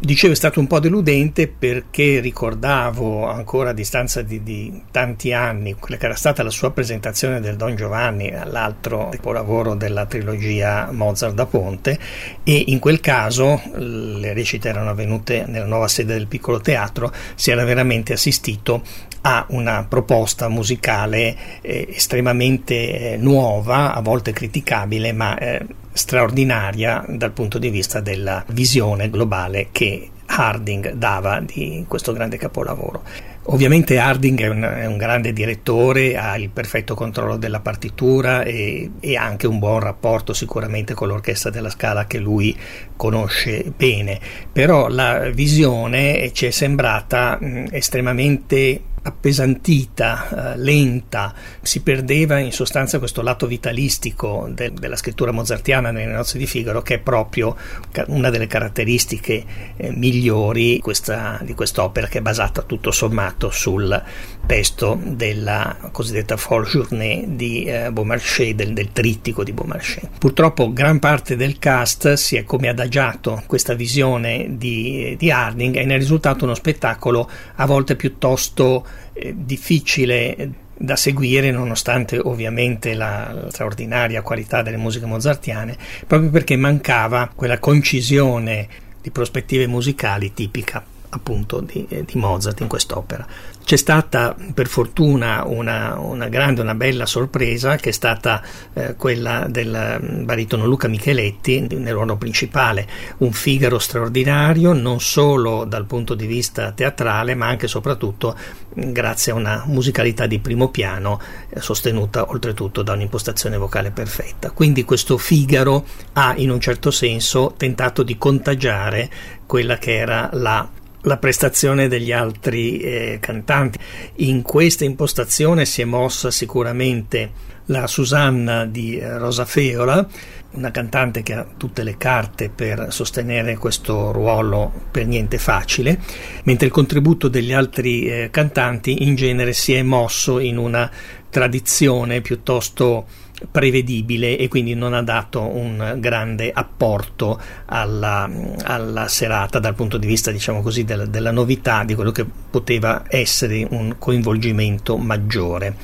Dicevo 0.04 0.34
è 0.34 0.36
stato 0.36 0.60
un 0.60 0.68
po' 0.68 0.82
deludente 0.82 1.48
perché 1.48 2.20
ricordavo 2.20 3.26
ancora 3.26 3.63
a 3.70 3.74
distanza 3.74 4.22
di, 4.22 4.44
di, 4.44 4.84
tanti 4.92 5.34
anni 5.34 5.76
quella 5.76 5.98
che 5.98 6.06
era 6.06 6.16
stata 6.16 6.44
la 6.44 6.50
sua 6.50 6.72
presentazione 6.72 7.40
del 7.40 7.56
Don 7.56 7.76
Giovanni, 7.76 8.32
l'altro 8.32 9.10
capolavoro 9.10 9.76
della 9.76 10.06
trilogia 10.06 10.90
Mozart 10.92 11.34
da 11.34 11.46
Ponte 11.46 11.98
e 12.44 12.64
in 12.68 12.80
quel 12.80 13.00
caso 13.00 13.62
le 13.76 14.34
recite 14.34 14.70
erano 14.70 14.92
avvenute 14.92 15.46
nella 15.48 15.66
nuova 15.66 15.88
sede 15.88 16.14
del 16.14 16.28
piccolo 16.28 16.60
teatro, 16.62 17.12
si 17.36 17.52
era 17.52 17.64
veramente 17.64 18.14
assistito 18.14 18.82
a 19.26 19.46
una 19.50 19.86
proposta 19.88 20.50
musicale 20.50 21.62
eh, 21.62 21.88
estremamente 21.90 23.14
eh, 23.14 23.18
nuova, 23.18 23.94
a 23.94 24.02
volte 24.02 24.34
criticabile, 24.34 25.14
ma 25.14 25.38
eh, 25.38 25.66
straordinaria 25.94 27.06
dal 27.08 27.32
punto 27.32 27.58
di 27.58 27.70
vista 27.70 28.02
della 28.02 28.44
visione 28.48 29.10
globale 29.10 29.70
che 29.72 30.10
Harding 30.26 30.94
dava 30.94 31.40
di 31.40 31.86
questo 31.88 32.12
grande 32.12 32.38
capolavoro. 32.38 33.04
Ovviamente 33.48 33.98
Harding 33.98 34.40
è 34.40 34.48
un, 34.48 34.62
è 34.62 34.86
un, 34.86 34.96
grande 34.96 35.34
direttore, 35.34 36.16
ha 36.16 36.38
il 36.38 36.50
perfetto 36.50 36.96
controllo 36.96 37.36
della 37.36 37.60
partitura 37.60 38.44
e, 38.44 38.92
e, 39.02 39.18
anche 39.18 39.48
un 39.48 39.60
buon 39.60 39.82
rapporto 39.82 40.34
sicuramente 40.34 40.94
con 40.94 41.10
l'orchestra 41.10 41.50
della 41.50 41.70
Scala 41.70 42.06
che 42.06 42.20
lui 42.20 42.58
conosce 42.96 43.66
bene, 43.76 44.18
però 44.50 44.88
la 44.88 45.30
visione 45.30 46.32
ci 46.32 46.46
è 46.46 46.52
sembrata 46.52 47.38
mh, 47.38 47.68
estremamente 47.72 48.82
appesantita, 49.04 50.54
eh, 50.54 50.58
lenta, 50.58 51.34
si 51.62 51.82
perdeva 51.82 52.40
in 52.40 52.52
sostanza 52.52 53.00
questo 53.00 53.22
lato 53.22 53.48
vitalistico 53.48 54.50
de- 54.52 54.74
della 54.74 54.96
scrittura 54.96 55.32
mozartiana 55.32 55.92
nelle 55.92 56.14
nozze 56.14 56.38
di 56.38 56.48
Figaro 56.48 56.82
che 56.82 56.96
è 56.96 57.00
proprio 57.00 57.56
ca- 57.92 58.06
una 58.08 58.30
delle 58.30 58.48
caratteristiche 58.48 59.44
eh, 59.76 59.92
migliori 59.92 60.80
questa, 60.80 61.40
di 61.44 61.54
quest'opera 61.54 62.08
che 62.08 62.20
è 62.20 62.22
basata 62.22 62.62
tutto 62.62 62.92
sommato 62.92 63.50
sul 63.50 64.02
testo 64.46 65.00
della 65.02 65.78
cosiddetta 65.92 66.38
Folle 66.38 66.68
Journée 66.68 67.26
di 67.36 67.64
eh, 67.64 67.92
Beaumarchais, 67.92 68.54
del, 68.54 68.74
del 68.74 68.92
trittico 68.92 69.44
di 69.44 69.52
Beaumarchais. 69.52 70.10
Purtroppo 70.18 70.72
gran 70.72 71.00
parte 71.00 71.36
del 71.36 71.60
cast 71.60 72.14
si 72.14 72.36
è 72.36 72.44
come 72.44 72.68
adagiato 72.68 73.44
questa 73.48 73.74
visione 73.74 74.58
di, 74.58 75.16
di 75.18 75.32
Harding 75.32 75.76
e 75.76 75.86
ne 75.86 75.96
è 75.96 75.98
risultato 75.98 76.46
uno 76.46 76.56
spettacolo 76.56 77.30
a 77.56 77.66
volte 77.66 77.96
piuttosto 77.96 78.86
eh, 79.14 79.34
difficile 79.36 80.62
da 80.76 80.96
seguire 80.96 81.52
nonostante 81.52 82.18
ovviamente 82.18 82.94
la 82.94 83.46
straordinaria 83.50 84.22
qualità 84.22 84.62
delle 84.62 84.78
musiche 84.78 85.06
mozartiane, 85.06 85.78
proprio 86.06 86.30
perché 86.30 86.56
mancava 86.58 87.32
quella 87.34 87.60
concisione 87.60 88.68
di 89.02 89.12
prospettive 89.12 89.68
musicali 89.68 90.34
tipica 90.34 90.84
appunto 91.10 91.62
di, 91.62 91.86
eh, 91.90 92.04
di 92.04 92.18
Mozart 92.18 92.60
in 92.62 92.68
quest'opera. 92.68 93.26
C'è 93.64 93.78
stata 93.78 94.36
per 94.54 94.68
fortuna 94.68 95.44
una, 95.46 95.98
una, 95.98 96.28
grande, 96.28 96.62
una 96.62 96.76
bella 96.76 97.06
sorpresa 97.06 97.78
che 97.78 97.90
è 97.90 97.94
stata 97.94 98.44
eh, 98.74 98.96
quella 98.96 99.46
del 99.50 100.22
baritono 100.26 100.66
Luca 100.66 100.90
Micheletti 100.90 101.66
nel 101.70 101.94
ruolo 101.94 102.18
principale, 102.18 102.86
un 103.20 103.32
Figaro 103.32 103.80
straordinario 103.80 104.74
non 104.74 105.00
solo 105.00 105.64
dal 105.64 105.86
punto 105.86 106.14
di 106.14 106.26
vista 106.26 106.72
teatrale 106.72 107.36
ma 107.36 107.48
anche 107.48 107.66
e 107.66 107.70
soprattutto 107.70 108.36
grazie 108.74 109.32
a 109.32 109.36
una 109.36 109.64
musicalità 109.66 110.26
di 110.26 110.40
primo 110.40 110.70
piano 110.70 111.20
eh, 111.50 111.62
sostenuta 111.62 112.30
oltretutto 112.30 112.82
da 112.82 112.94
un'impostazione 112.94 113.58
vocale 113.58 113.92
perfetta. 113.92 114.52
Quindi 114.52 114.84
questo 114.84 115.18
Figaro 115.18 115.86
ha 116.14 116.34
in 116.36 116.50
un 116.50 116.60
certo 116.60 116.92
senso 116.92 117.54
tentato 117.56 118.04
di 118.04 118.18
contagiare 118.18 119.10
quella 119.46 119.78
che 119.78 119.96
era 119.96 120.30
la 120.34 120.68
la 121.04 121.18
prestazione 121.18 121.88
degli 121.88 122.12
altri 122.12 122.80
eh, 122.80 123.18
cantanti. 123.20 123.80
In 124.18 124.42
questa 124.42 124.86
impostazione 124.86 125.66
si 125.66 125.82
è 125.82 125.86
mossa 125.86 126.32
sicuramente 126.32 127.52
la 127.68 127.88
Susanna 127.88 128.66
di 128.66 128.98
eh, 128.98 129.18
Rosa 129.18 129.46
Feola, 129.46 130.06
una 130.52 130.72
cantante 130.72 131.24
che 131.24 131.34
ha 131.34 131.48
tutte 131.58 131.84
le 131.84 131.98
carte 131.98 132.50
per 132.50 132.88
sostenere 132.90 133.58
questo 133.58 134.12
ruolo 134.12 134.72
per 134.92 135.08
niente 135.08 135.38
facile, 135.38 136.00
mentre 136.44 136.68
il 136.68 136.74
contributo 136.74 137.28
degli 137.28 137.54
altri 137.54 138.06
eh, 138.06 138.30
cantanti 138.32 139.04
in 139.04 139.16
genere 139.16 139.54
si 139.54 139.74
è 139.74 139.82
mosso 139.82 140.40
in 140.40 140.58
una 140.58 140.90
tradizione 141.30 142.22
piuttosto 142.22 143.08
prevedibile 143.50 144.38
e 144.38 144.48
quindi 144.48 144.74
non 144.74 144.94
ha 144.94 145.02
dato 145.02 145.42
un 145.42 145.96
grande 146.00 146.52
apporto 146.54 147.40
alla, 147.66 148.30
alla 148.64 149.08
serata 149.08 149.60
dal 149.60 149.76
punto 149.76 149.98
di 149.98 150.08
vista 150.08 150.32
diciamo 150.32 150.62
così 150.62 150.84
della, 150.84 151.06
della 151.06 151.32
novità 151.32 151.84
di 151.84 151.96
quello 151.96 152.12
che 152.12 152.26
poteva 152.26 153.04
essere 153.08 153.66
un 153.70 153.96
coinvolgimento 153.98 154.98
maggiore. 154.98 155.76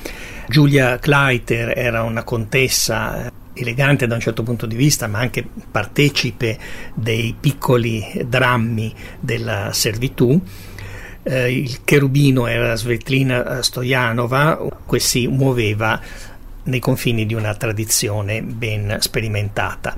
Giulia 0.48 0.98
Kleiter 0.98 1.78
era 1.78 2.02
una 2.02 2.24
contessa 2.24 3.30
elegante 3.52 4.06
da 4.06 4.14
un 4.14 4.20
certo 4.20 4.42
punto 4.42 4.66
di 4.66 4.76
vista, 4.76 5.06
ma 5.06 5.18
anche 5.18 5.46
partecipe 5.70 6.58
dei 6.94 7.34
piccoli 7.38 8.24
drammi 8.26 8.92
della 9.20 9.72
servitù. 9.72 10.40
Eh, 11.22 11.52
il 11.52 11.84
cherubino 11.84 12.46
era 12.46 12.74
Svetlina 12.76 13.62
Stojanova, 13.62 14.58
che 14.88 14.98
si 14.98 15.26
muoveva 15.26 16.00
nei 16.64 16.80
confini 16.80 17.26
di 17.26 17.34
una 17.34 17.54
tradizione 17.54 18.42
ben 18.42 18.96
sperimentata. 19.00 19.96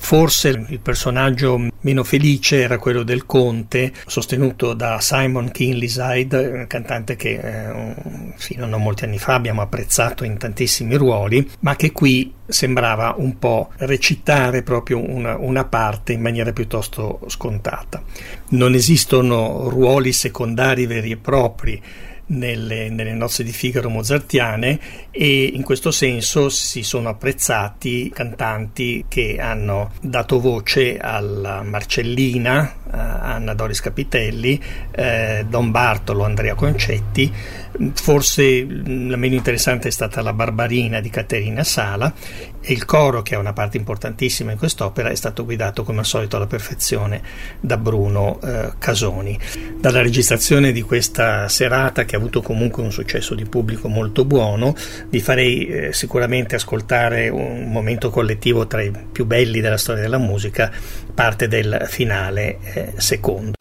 Forse 0.00 0.64
il 0.68 0.78
personaggio 0.78 1.60
meno 1.80 2.04
felice 2.04 2.62
era 2.62 2.78
quello 2.78 3.02
del 3.02 3.26
conte, 3.26 3.92
sostenuto 4.06 4.72
da 4.72 5.00
Simon 5.00 5.50
Kinleyside, 5.50 6.66
cantante 6.68 7.16
che 7.16 7.30
eh, 7.30 7.94
fino 8.36 8.64
a 8.64 8.68
non 8.68 8.82
molti 8.82 9.04
anni 9.04 9.18
fa 9.18 9.34
abbiamo 9.34 9.60
apprezzato 9.60 10.24
in 10.24 10.38
tantissimi 10.38 10.94
ruoli, 10.94 11.48
ma 11.60 11.74
che 11.76 11.92
qui 11.92 12.32
sembrava 12.46 13.14
un 13.18 13.38
po' 13.38 13.70
recitare 13.78 14.62
proprio 14.62 14.98
una, 14.98 15.36
una 15.36 15.64
parte 15.64 16.12
in 16.12 16.20
maniera 16.20 16.52
piuttosto 16.52 17.20
scontata. 17.26 18.02
Non 18.50 18.74
esistono 18.74 19.68
ruoli 19.68 20.12
secondari 20.12 20.86
veri 20.86 21.10
e 21.10 21.16
propri 21.16 21.82
nelle, 22.28 22.88
nelle, 22.90 23.14
nozze 23.14 23.42
di 23.42 23.52
Figaro 23.52 23.88
mozartiane 23.88 24.78
e 25.10 25.44
in 25.44 25.62
questo 25.62 25.90
senso 25.90 26.48
si 26.48 26.82
sono 26.82 27.08
apprezzati 27.08 28.10
cantanti 28.12 29.04
che 29.08 29.38
hanno 29.40 29.92
dato 30.00 30.40
voce 30.40 30.98
alla 30.98 31.62
Marcellina, 31.62 32.74
Anna 32.90 33.54
Doris 33.54 33.80
Capitelli, 33.80 34.60
eh, 34.90 35.44
Don 35.48 35.70
Bartolo, 35.70 36.24
Andrea 36.24 36.54
Concetti, 36.54 37.32
forse 37.94 38.66
la 38.66 39.16
meno 39.16 39.34
interessante 39.34 39.88
è 39.88 39.90
stata 39.90 40.22
la 40.22 40.32
Barbarina 40.32 41.00
di 41.00 41.10
Caterina 41.10 41.62
Sala 41.64 42.12
e 42.60 42.72
il 42.72 42.84
coro, 42.84 43.22
che 43.22 43.34
è 43.34 43.38
una 43.38 43.52
parte 43.52 43.76
importantissima 43.76 44.52
in 44.52 44.58
quest'opera, 44.58 45.10
è 45.10 45.14
stato 45.14 45.44
guidato 45.44 45.84
come 45.84 46.00
al 46.00 46.06
solito 46.06 46.36
alla 46.36 46.46
perfezione 46.46 47.22
da 47.60 47.76
Bruno 47.76 48.40
eh, 48.42 48.72
Casoni. 48.78 49.38
Dalla 49.78 50.02
registrazione 50.02 50.72
di 50.72 50.82
questa 50.82 51.48
serata, 51.48 52.04
che 52.04 52.16
avuto 52.18 52.42
comunque 52.42 52.82
un 52.82 52.92
successo 52.92 53.34
di 53.34 53.44
pubblico 53.44 53.88
molto 53.88 54.24
buono, 54.24 54.74
vi 55.08 55.20
farei 55.20 55.66
eh, 55.66 55.92
sicuramente 55.92 56.54
ascoltare 56.54 57.28
un 57.28 57.70
momento 57.70 58.10
collettivo 58.10 58.66
tra 58.66 58.82
i 58.82 58.92
più 59.10 59.24
belli 59.24 59.60
della 59.60 59.76
storia 59.78 60.02
della 60.02 60.18
musica, 60.18 60.70
parte 61.14 61.48
del 61.48 61.86
finale 61.88 62.58
eh, 62.74 62.92
secondo. 62.96 63.54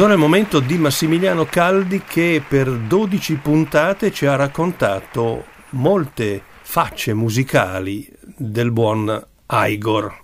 Ed 0.00 0.06
ora 0.06 0.14
è 0.14 0.16
il 0.16 0.22
momento 0.22 0.60
di 0.60 0.78
Massimiliano 0.78 1.44
Caldi 1.44 2.00
che 2.00 2.42
per 2.48 2.70
12 2.70 3.34
puntate 3.34 4.10
ci 4.10 4.24
ha 4.24 4.34
raccontato 4.34 5.44
molte 5.72 6.42
facce 6.62 7.12
musicali 7.12 8.10
del 8.34 8.70
buon 8.70 9.22
Igor. 9.46 10.18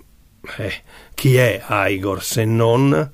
Eh, 0.56 0.72
chi 1.12 1.36
è 1.36 1.62
Igor 1.68 2.24
se 2.24 2.46
non... 2.46 3.12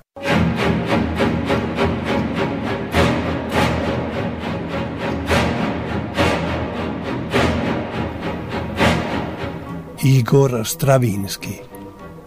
Igor 9.96 10.64
Stravinsky, 10.64 11.60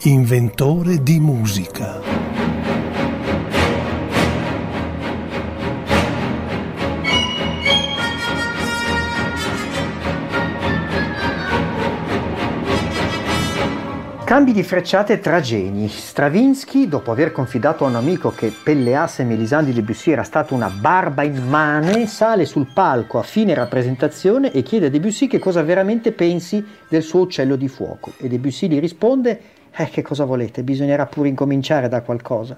inventore 0.02 1.02
di 1.02 1.22
musica. 1.22 2.15
Cambi 14.26 14.54
di 14.54 14.64
frecciate 14.64 15.20
tra 15.20 15.40
geni. 15.40 15.88
Stravinsky, 15.88 16.88
dopo 16.88 17.12
aver 17.12 17.32
confidato 17.32 17.86
a 17.86 17.90
un 17.90 17.96
amico 17.96 18.32
che 18.32 18.52
Pelleas 18.52 19.20
e 19.20 19.24
Melisande 19.24 19.72
Debussy 19.72 20.10
era 20.10 20.24
stata 20.24 20.56
una 20.56 20.68
barba 20.68 21.22
immane, 21.22 22.08
sale 22.08 22.46
sul 22.46 22.66
palco 22.74 23.20
a 23.20 23.22
fine 23.22 23.54
rappresentazione 23.54 24.52
e 24.52 24.64
chiede 24.64 24.88
a 24.88 24.90
Debussy 24.90 25.28
che 25.28 25.38
cosa 25.38 25.62
veramente 25.62 26.12
pensi 26.12 26.66
del 26.90 27.04
suo 27.04 27.22
uccello 27.22 27.56
di 27.56 27.68
fuoco. 27.68 28.14
E 28.18 28.28
Debussy 28.28 28.68
gli 28.68 28.80
risponde: 28.80 29.40
Eh, 29.70 29.90
che 29.90 30.02
cosa 30.02 30.26
volete? 30.26 30.64
Bisognerà 30.64 31.06
pure 31.06 31.30
incominciare 31.30 31.88
da 31.88 32.02
qualcosa 32.02 32.58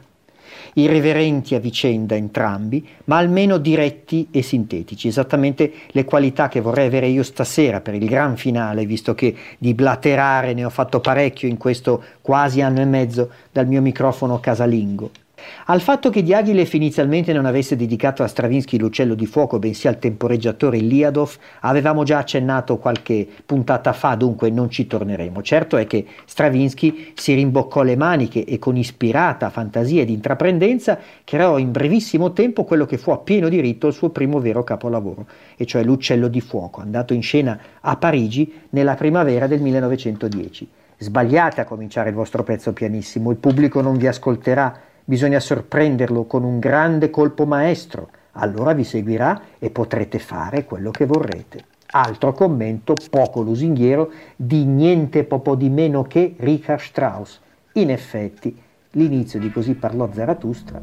irriverenti 0.78 1.56
a 1.56 1.60
vicenda 1.60 2.16
entrambi, 2.16 2.88
ma 3.06 3.18
almeno 3.18 3.58
diretti 3.58 4.28
e 4.32 4.42
sintetici, 4.42 5.08
esattamente 5.08 5.72
le 5.88 6.06
qualità 6.06 6.48
che 6.48 6.62
vorrei 6.62 6.88
avere 6.88 7.08
io 7.08 7.24
stasera 7.24 7.82
per 7.82 7.96
il 7.96 8.06
gran 8.06 8.38
finale, 8.38 8.86
visto 8.86 9.16
che 9.16 9.36
di 9.58 9.74
blaterare 9.74 10.54
ne 10.54 10.66
ho 10.66 10.70
fatto 10.70 11.00
parecchio 11.00 11.48
in 11.48 11.58
questo 11.58 12.04
quasi 12.22 12.62
anno 12.62 12.82
e 12.82 12.86
mezzo 12.86 13.30
dal 13.52 13.68
mio 13.68 13.82
microfono 13.82 14.40
casalingo. 14.40 15.27
Al 15.70 15.82
fatto 15.82 16.10
che 16.10 16.24
Diaghilev 16.24 16.74
inizialmente 16.74 17.34
non 17.34 17.46
avesse 17.46 17.76
dedicato 17.76 18.24
a 18.24 18.28
Stravinsky 18.28 18.78
l'uccello 18.78 19.16
di 19.16 19.26
fuoco, 19.26 19.60
bensì 19.60 19.88
al 19.88 20.00
temporeggiatore 20.00 20.78
Liadov, 20.78 21.36
avevamo 21.60 22.04
già 22.04 22.20
accennato 22.20 22.78
qualche 22.78 23.28
puntata 23.46 23.92
fa, 23.94 24.16
dunque 24.16 24.50
non 24.50 24.70
ci 24.70 24.88
torneremo. 24.88 25.42
Certo 25.42 25.76
è 25.76 25.86
che 25.86 26.06
Stravinsky 26.26 27.12
si 27.16 27.34
rimboccò 27.34 27.84
le 27.84 27.98
maniche 27.98 28.46
e 28.46 28.60
con 28.60 28.78
ispirata 28.78 29.50
fantasia 29.50 30.02
ed 30.02 30.10
intraprendenza 30.10 30.98
creò 31.24 31.58
in 31.58 31.72
brevissimo 31.72 32.32
tempo 32.32 32.64
quello 32.64 32.86
che 32.86 32.98
fu 32.98 33.12
a 33.12 33.18
pieno 33.18 33.50
diritto 33.50 33.88
il 33.88 33.94
suo 33.94 34.10
primo 34.10 34.40
vero 34.40 34.64
capolavoro, 34.64 35.28
e 35.58 35.66
cioè 35.66 35.84
l'uccello 35.84 36.30
di 36.30 36.42
fuoco, 36.42 36.82
andato 36.82 37.14
in 37.14 37.22
scena 37.22 37.60
a 37.82 37.98
Parigi 37.98 38.52
nella 38.70 38.96
primavera 38.96 39.48
del 39.48 39.62
1910. 39.62 40.70
Sbagliate 41.00 41.62
a 41.62 41.66
cominciare 41.66 42.10
il 42.10 42.16
vostro 42.16 42.42
pezzo 42.44 42.74
pianissimo, 42.74 43.30
il 43.30 43.38
pubblico 43.38 43.82
non 43.82 43.98
vi 43.98 44.08
ascolterà 44.08 44.87
bisogna 45.10 45.40
sorprenderlo 45.40 46.26
con 46.26 46.44
un 46.44 46.60
grande 46.60 47.10
colpo 47.10 47.46
maestro, 47.46 48.10
allora 48.34 48.74
vi 48.74 48.84
seguirà 48.84 49.42
e 49.58 49.70
potrete 49.70 50.20
fare 50.20 50.66
quello 50.66 50.92
che 50.92 51.06
vorrete. 51.06 51.64
Altro 51.92 52.34
commento 52.34 52.94
poco 53.10 53.42
lusinghiero 53.42 54.12
di 54.36 54.66
niente 54.66 55.24
poco 55.24 55.56
di 55.56 55.70
meno 55.70 56.04
che 56.04 56.36
Richard 56.38 56.82
Strauss. 56.82 57.40
In 57.74 57.90
effetti, 57.90 58.54
l'inizio 58.92 59.40
di 59.40 59.50
Così 59.50 59.76
parlò 59.76 60.10
Zarathustra. 60.12 60.82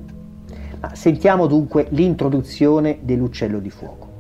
Sentiamo 0.95 1.47
dunque 1.47 1.87
l'introduzione 1.91 3.01
dell'uccello 3.03 3.59
di 3.59 3.71
fuoco. 3.71 4.14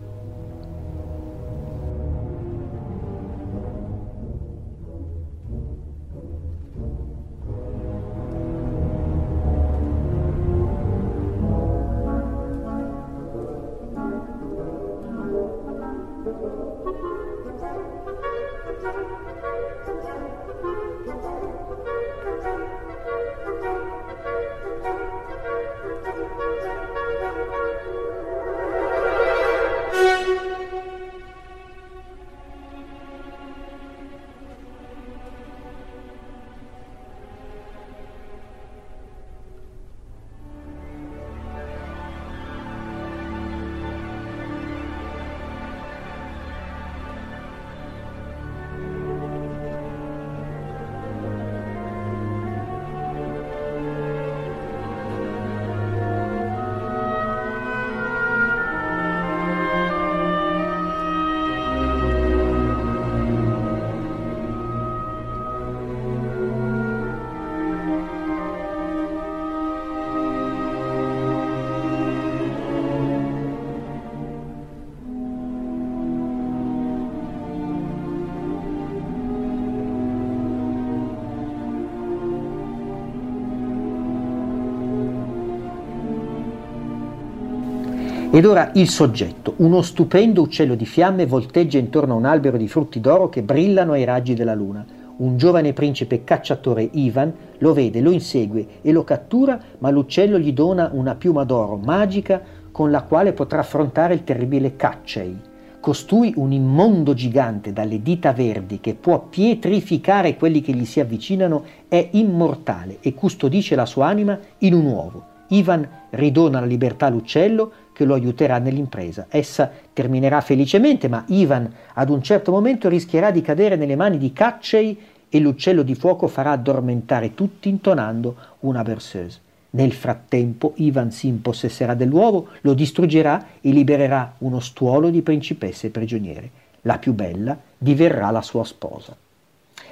Ed 88.34 88.46
ora 88.46 88.72
il 88.74 88.88
soggetto, 88.88 89.54
uno 89.58 89.80
stupendo 89.80 90.42
uccello 90.42 90.74
di 90.74 90.86
fiamme 90.86 91.24
volteggia 91.24 91.78
intorno 91.78 92.14
a 92.14 92.16
un 92.16 92.24
albero 92.24 92.56
di 92.56 92.66
frutti 92.66 92.98
d'oro 92.98 93.28
che 93.28 93.44
brillano 93.44 93.92
ai 93.92 94.02
raggi 94.02 94.34
della 94.34 94.56
luna. 94.56 94.84
Un 95.18 95.36
giovane 95.36 95.72
principe 95.72 96.24
cacciatore 96.24 96.82
Ivan 96.94 97.32
lo 97.58 97.72
vede, 97.72 98.00
lo 98.00 98.10
insegue 98.10 98.66
e 98.82 98.90
lo 98.90 99.04
cattura, 99.04 99.60
ma 99.78 99.90
l'uccello 99.90 100.36
gli 100.36 100.52
dona 100.52 100.90
una 100.92 101.14
piuma 101.14 101.44
d'oro 101.44 101.76
magica 101.76 102.42
con 102.72 102.90
la 102.90 103.02
quale 103.02 103.34
potrà 103.34 103.60
affrontare 103.60 104.14
il 104.14 104.24
terribile 104.24 104.74
Caccei. 104.74 105.38
Costui, 105.78 106.32
un 106.34 106.50
immondo 106.50 107.14
gigante 107.14 107.72
dalle 107.72 108.02
dita 108.02 108.32
verdi 108.32 108.80
che 108.80 108.94
può 108.94 109.28
pietrificare 109.30 110.34
quelli 110.34 110.60
che 110.60 110.72
gli 110.72 110.86
si 110.86 110.98
avvicinano, 110.98 111.62
è 111.86 112.08
immortale 112.14 112.96
e 113.00 113.14
custodisce 113.14 113.76
la 113.76 113.86
sua 113.86 114.08
anima 114.08 114.36
in 114.58 114.74
un 114.74 114.86
uovo. 114.86 115.33
Ivan 115.54 115.88
ridona 116.10 116.60
la 116.60 116.66
libertà 116.66 117.06
all'uccello 117.06 117.72
che 117.92 118.04
lo 118.04 118.14
aiuterà 118.14 118.58
nell'impresa. 118.58 119.26
Essa 119.28 119.70
terminerà 119.92 120.40
felicemente, 120.40 121.08
ma 121.08 121.24
Ivan 121.28 121.72
ad 121.94 122.10
un 122.10 122.22
certo 122.22 122.50
momento 122.50 122.88
rischierà 122.88 123.30
di 123.30 123.40
cadere 123.40 123.76
nelle 123.76 123.96
mani 123.96 124.18
di 124.18 124.32
Caccei 124.32 124.98
e 125.28 125.40
l'uccello 125.40 125.82
di 125.82 125.94
fuoco 125.94 126.26
farà 126.26 126.52
addormentare 126.52 127.34
tutti 127.34 127.68
intonando 127.68 128.36
una 128.60 128.82
berceuse. 128.82 129.40
Nel 129.70 129.92
frattempo 129.92 130.74
Ivan 130.76 131.10
si 131.10 131.26
impossesserà 131.26 131.94
dell'uovo, 131.94 132.48
lo 132.60 132.74
distruggerà 132.74 133.46
e 133.60 133.70
libererà 133.70 134.34
uno 134.38 134.60
stuolo 134.60 135.10
di 135.10 135.22
principesse 135.22 135.90
prigioniere. 135.90 136.50
La 136.82 136.98
più 136.98 137.12
bella 137.12 137.58
diverrà 137.76 138.30
la 138.30 138.42
sua 138.42 138.62
sposa. 138.64 139.16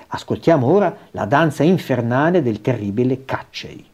Ascoltiamo 0.08 0.66
ora 0.66 0.94
la 1.12 1.24
danza 1.24 1.62
infernale 1.64 2.42
del 2.42 2.60
terribile 2.60 3.24
Caccei. 3.24 3.84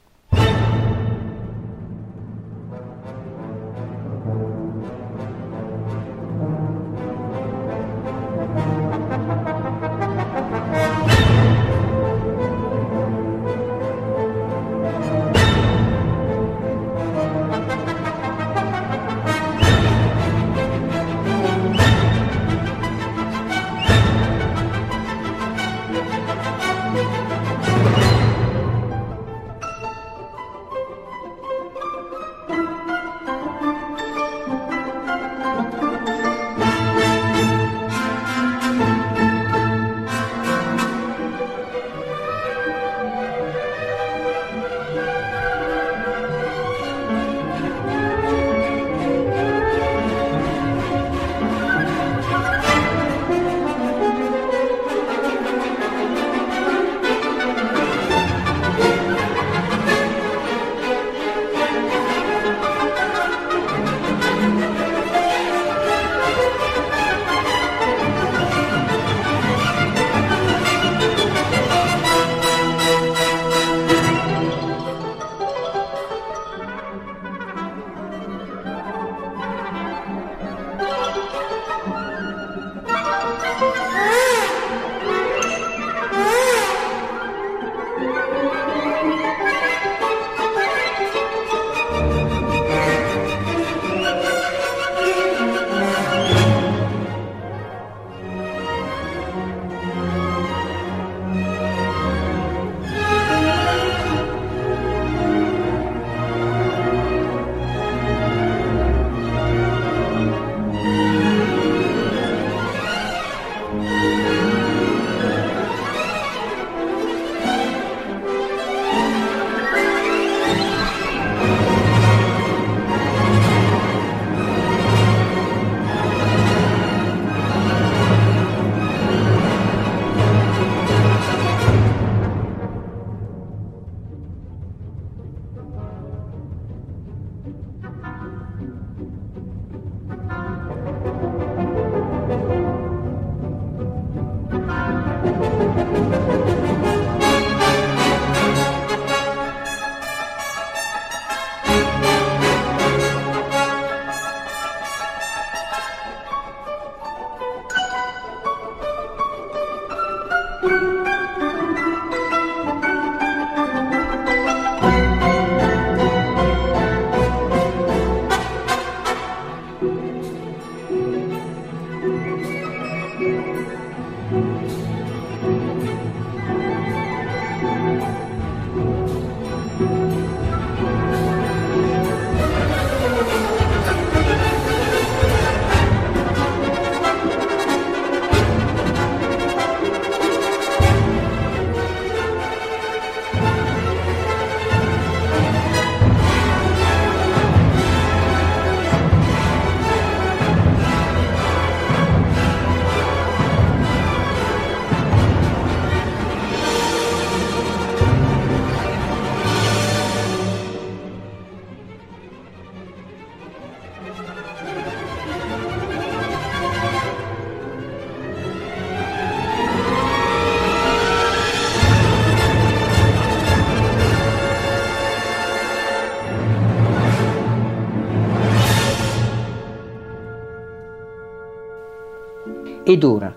Ed 232.89 233.05
ora, 233.05 233.31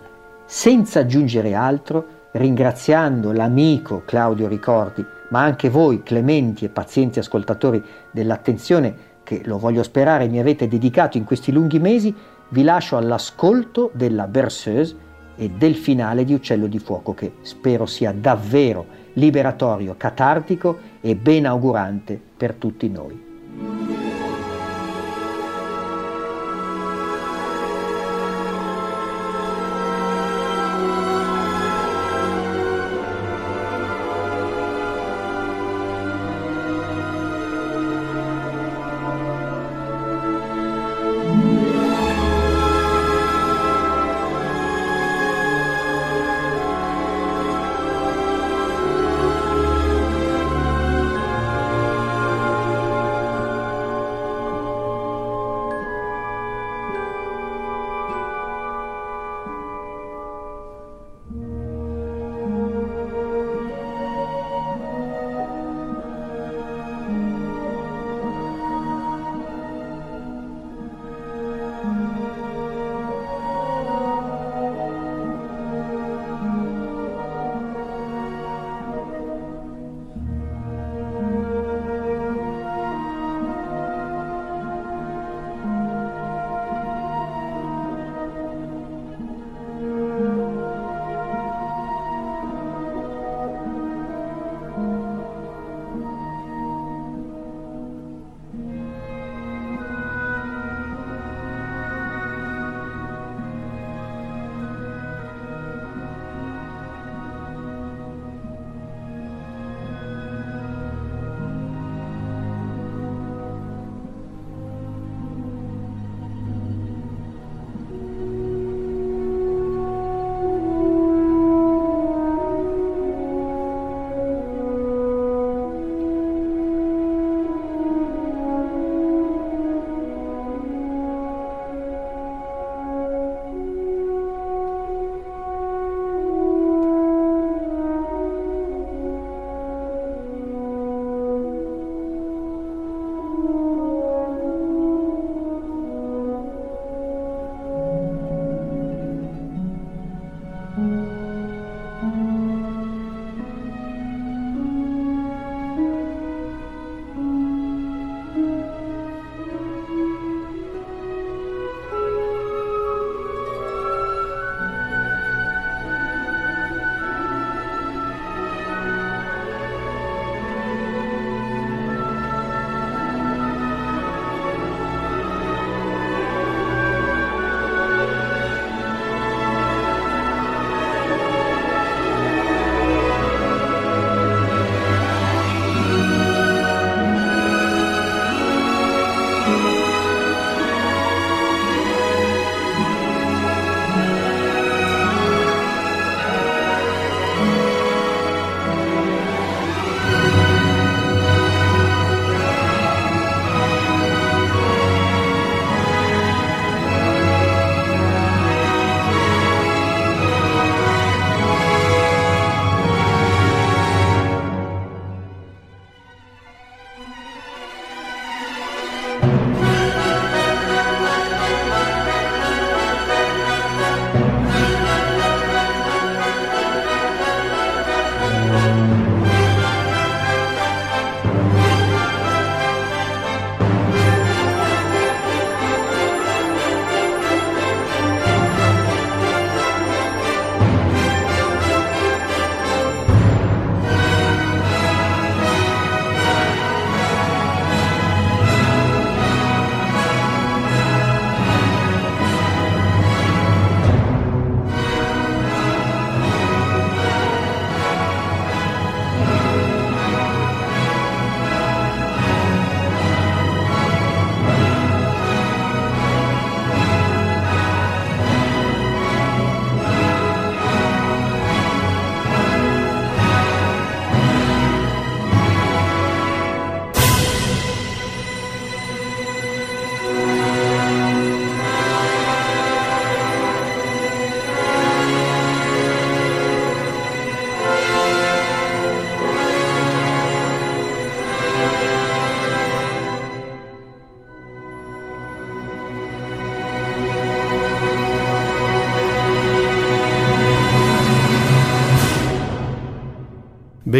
senza 0.46 1.02
aggiungere 1.02 1.54
altro, 1.54 2.30
ringraziando 2.32 3.34
l'amico 3.34 4.04
Claudio 4.06 4.48
Ricordi, 4.48 5.06
ma 5.32 5.42
anche 5.42 5.68
voi, 5.68 6.04
clementi 6.04 6.64
e 6.64 6.70
pazienti 6.70 7.20
ascoltatori, 7.20 7.84
dell'attenzione 8.12 8.96
che 9.24 9.42
lo 9.44 9.58
voglio 9.58 9.84
sperare 9.84 10.30
mi 10.30 10.40
avete 10.40 10.70
dedicato 10.70 11.18
in 11.18 11.26
questi 11.26 11.52
lunghi 11.52 11.80
mesi, 11.80 12.16
vi 12.48 12.64
lascio 12.64 12.96
all'ascolto 12.96 13.92
della 13.94 14.28
Berceuse 14.28 14.96
e 15.36 15.50
del 15.50 15.76
finale 15.76 16.24
di 16.24 16.34
Uccello 16.34 16.68
di 16.68 16.80
Fuoco 16.80 17.14
che 17.14 17.34
spero 17.42 17.86
sia 17.86 18.14
davvero 18.14 18.86
liberatorio, 19.16 19.96
catartico 19.98 20.78
e 21.02 21.18
ben 21.18 21.46
augurante 21.46 22.18
per 22.38 22.54
tutti 22.54 22.88
noi. 22.88 23.31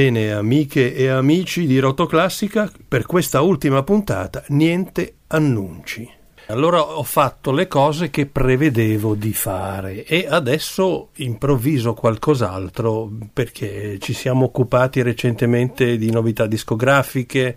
Bene, 0.02 0.32
amiche 0.32 0.96
e 0.96 1.10
amici 1.10 1.68
di 1.68 1.78
Rotoclassica, 1.78 2.72
per 2.88 3.06
questa 3.06 3.42
ultima 3.42 3.84
puntata 3.84 4.44
niente 4.48 5.18
annunci. 5.28 6.10
Allora 6.48 6.82
ho 6.82 7.04
fatto 7.04 7.52
le 7.52 7.68
cose 7.68 8.10
che 8.10 8.26
prevedevo 8.26 9.14
di 9.14 9.32
fare 9.32 10.04
e 10.04 10.26
adesso 10.28 11.10
improvviso 11.18 11.94
qualcos'altro 11.94 13.12
perché 13.32 14.00
ci 14.00 14.14
siamo 14.14 14.46
occupati 14.46 15.04
recentemente 15.04 15.96
di 15.98 16.10
novità 16.10 16.48
discografiche, 16.48 17.56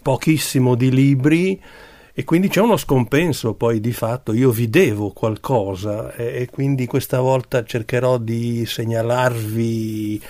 pochissimo 0.00 0.76
di 0.76 0.88
libri 0.88 1.60
e 2.14 2.24
quindi 2.24 2.48
c'è 2.48 2.60
uno 2.60 2.76
scompenso 2.76 3.54
poi 3.54 3.80
di 3.80 3.92
fatto 3.92 4.34
io 4.34 4.50
vi 4.50 4.68
devo 4.68 5.12
qualcosa 5.12 6.14
e, 6.14 6.46
quindi 6.50 6.84
questa 6.84 7.20
volta 7.20 7.64
cercherò 7.64 8.18
di 8.18 8.66
segnalarvi 8.66 10.20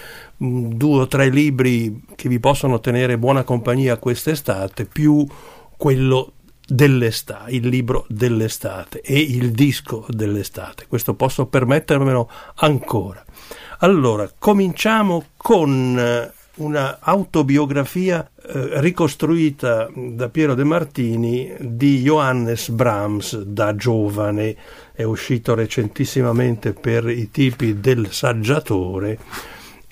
due 0.43 1.01
o 1.03 1.07
tre 1.07 1.29
libri 1.29 2.03
che 2.17 2.29
vi 2.29 2.41
possono 2.41 2.81
tenere 2.81 3.17
buona 3.17 3.45
compagnia 3.45 3.97
quest'estate 3.97 4.87
più 4.87 5.25
quello 5.77 6.33
dell'estate, 6.67 7.53
il 7.53 7.69
libro 7.69 8.05
dell'estate 8.09 9.01
e 9.03 9.19
il 9.21 9.53
disco 9.53 10.05
dell'estate. 10.09 10.87
Questo 10.89 11.15
posso 11.15 11.47
permettermelo 11.47 12.29
ancora. 12.57 13.25
Allora, 13.79 14.31
cominciamo 14.37 15.27
con 15.37 15.97
eh, 15.99 16.33
una 16.57 16.99
autobiografia 17.01 18.29
eh, 18.45 18.81
ricostruita 18.81 19.89
da 19.95 20.29
Piero 20.29 20.55
De 20.55 20.65
Martini 20.65 21.53
di 21.59 22.01
Johannes 22.03 22.69
Brahms 22.71 23.43
da 23.43 23.77
giovane. 23.77 24.57
È 24.93 25.03
uscito 25.03 25.55
recentissimamente 25.55 26.73
per 26.73 27.09
i 27.09 27.31
tipi 27.31 27.81
del 27.81 28.11
saggiatore 28.11 29.19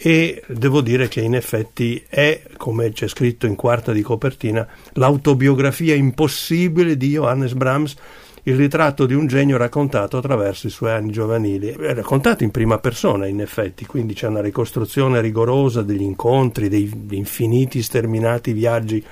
e 0.02 0.42
devo 0.46 0.80
dire 0.80 1.08
che 1.08 1.20
in 1.20 1.34
effetti 1.34 2.02
è, 2.08 2.40
come 2.56 2.90
c'è 2.90 3.06
scritto 3.06 3.44
in 3.44 3.54
quarta 3.54 3.92
di 3.92 4.00
copertina, 4.00 4.66
l'autobiografia 4.94 5.94
impossibile 5.94 6.96
di 6.96 7.10
Johannes 7.10 7.52
Brahms, 7.52 7.96
il 8.44 8.56
ritratto 8.56 9.04
di 9.04 9.12
un 9.12 9.26
genio 9.26 9.58
raccontato 9.58 10.16
attraverso 10.16 10.68
i 10.68 10.70
suoi 10.70 10.92
anni 10.92 11.12
giovanili. 11.12 11.68
È 11.68 11.92
raccontato 11.92 12.44
in 12.44 12.50
prima 12.50 12.78
persona, 12.78 13.26
in 13.26 13.42
effetti, 13.42 13.84
quindi 13.84 14.14
c'è 14.14 14.28
una 14.28 14.40
ricostruzione 14.40 15.20
rigorosa 15.20 15.82
degli 15.82 16.00
incontri, 16.00 16.70
dei 16.70 16.90
infiniti 17.10 17.82
sterminati 17.82 18.54
viaggi 18.54 19.04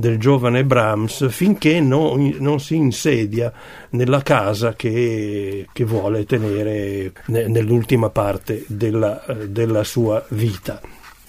del 0.00 0.18
giovane 0.18 0.64
Brahms 0.64 1.28
finché 1.28 1.80
non, 1.80 2.34
non 2.40 2.58
si 2.58 2.74
insedia 2.74 3.52
nella 3.90 4.22
casa 4.22 4.74
che, 4.74 5.66
che 5.72 5.84
vuole 5.84 6.24
tenere 6.24 7.12
nell'ultima 7.26 8.10
parte 8.10 8.64
della, 8.66 9.22
della 9.46 9.84
sua 9.84 10.24
vita. 10.30 10.80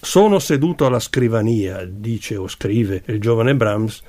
Sono 0.03 0.39
seduto 0.39 0.87
alla 0.87 0.99
scrivania, 0.99 1.85
dice 1.85 2.35
o 2.35 2.47
scrive 2.47 3.03
il 3.05 3.19
giovane 3.19 3.55
Brahms, 3.55 4.01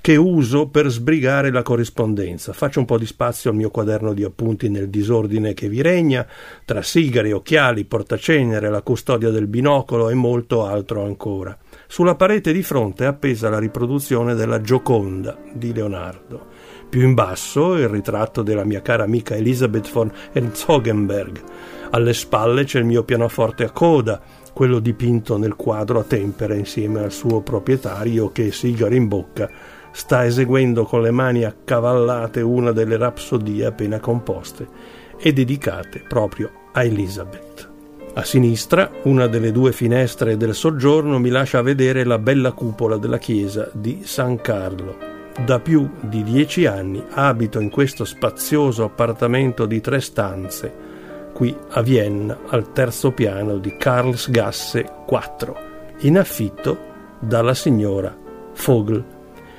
che 0.00 0.16
uso 0.16 0.68
per 0.68 0.88
sbrigare 0.88 1.50
la 1.50 1.62
corrispondenza. 1.62 2.52
Faccio 2.52 2.80
un 2.80 2.84
po' 2.84 2.98
di 2.98 3.06
spazio 3.06 3.50
al 3.50 3.56
mio 3.56 3.70
quaderno 3.70 4.12
di 4.12 4.24
appunti 4.24 4.68
nel 4.68 4.90
disordine 4.90 5.54
che 5.54 5.68
vi 5.68 5.80
regna, 5.80 6.26
tra 6.64 6.82
sigari, 6.82 7.32
occhiali, 7.32 7.84
portacenere, 7.84 8.68
la 8.68 8.82
custodia 8.82 9.30
del 9.30 9.46
binocolo 9.46 10.10
e 10.10 10.14
molto 10.14 10.64
altro 10.66 11.04
ancora. 11.04 11.56
Sulla 11.90 12.16
parete 12.16 12.52
di 12.52 12.62
fronte 12.62 13.04
è 13.04 13.06
appesa 13.06 13.48
la 13.48 13.58
riproduzione 13.58 14.34
della 14.34 14.60
Gioconda 14.60 15.38
di 15.54 15.72
Leonardo. 15.72 16.46
Più 16.86 17.00
in 17.00 17.14
basso 17.14 17.76
il 17.76 17.88
ritratto 17.88 18.42
della 18.42 18.62
mia 18.62 18.82
cara 18.82 19.04
amica 19.04 19.34
Elisabeth 19.34 19.90
von 19.90 20.12
Herzogenberg. 20.32 21.40
Alle 21.90 22.12
spalle 22.12 22.64
c'è 22.64 22.80
il 22.80 22.84
mio 22.84 23.04
pianoforte 23.04 23.64
a 23.64 23.70
coda, 23.70 24.20
quello 24.52 24.80
dipinto 24.80 25.38
nel 25.38 25.56
quadro 25.56 26.00
a 26.00 26.04
tempera 26.04 26.54
insieme 26.54 27.00
al 27.00 27.10
suo 27.10 27.40
proprietario 27.40 28.30
che, 28.32 28.52
sigaro 28.52 28.94
in 28.94 29.08
bocca, 29.08 29.50
sta 29.90 30.26
eseguendo 30.26 30.84
con 30.84 31.00
le 31.00 31.10
mani 31.10 31.44
accavallate 31.44 32.42
una 32.42 32.70
delle 32.70 32.98
rapsodie 32.98 33.64
appena 33.64 33.98
composte 33.98 34.68
e 35.18 35.32
dedicate 35.32 36.04
proprio 36.06 36.50
a 36.70 36.84
Elisabeth. 36.84 37.67
A 38.14 38.24
sinistra, 38.24 38.90
una 39.04 39.28
delle 39.28 39.52
due 39.52 39.72
finestre 39.72 40.36
del 40.36 40.54
soggiorno 40.54 41.18
mi 41.18 41.28
lascia 41.28 41.62
vedere 41.62 42.04
la 42.04 42.18
bella 42.18 42.52
cupola 42.52 42.96
della 42.96 43.18
chiesa 43.18 43.70
di 43.72 44.02
San 44.04 44.40
Carlo. 44.40 44.96
Da 45.44 45.60
più 45.60 45.88
di 46.00 46.24
dieci 46.24 46.66
anni 46.66 47.02
abito 47.10 47.60
in 47.60 47.70
questo 47.70 48.04
spazioso 48.04 48.82
appartamento 48.82 49.66
di 49.66 49.80
tre 49.80 50.00
stanze, 50.00 50.74
qui 51.32 51.54
a 51.70 51.82
Vienna, 51.82 52.36
al 52.48 52.72
terzo 52.72 53.12
piano 53.12 53.58
di 53.58 53.76
Karlsgasse 53.76 54.90
4, 55.06 55.56
in 56.00 56.18
affitto 56.18 56.76
dalla 57.20 57.54
signora 57.54 58.16
Vogel. 58.64 59.04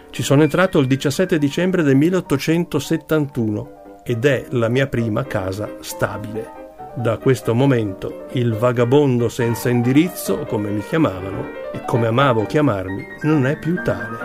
Ci 0.10 0.22
sono 0.22 0.43
entrato 0.43 0.80
il 0.80 0.88
17 0.88 1.38
dicembre 1.38 1.82
del 1.82 1.95
1871 1.95 4.02
ed 4.04 4.26
è 4.26 4.47
la 4.50 4.68
mia 4.68 4.88
prima 4.88 5.24
casa 5.24 5.76
stabile. 5.80 6.59
Da 7.00 7.18
questo 7.18 7.56
momento 7.56 8.26
il 8.34 8.56
vagabondo 8.56 9.30
senza 9.30 9.70
indirizzo, 9.70 10.39
come 10.39 10.70
mi 10.70 10.82
chiamavano 10.82 11.47
e 11.72 11.86
come 11.86 12.08
amavo 12.08 12.45
chiamarmi, 12.45 13.06
non 13.22 13.45
è 13.45 13.58
più 13.58 13.82
tale. 13.82 14.18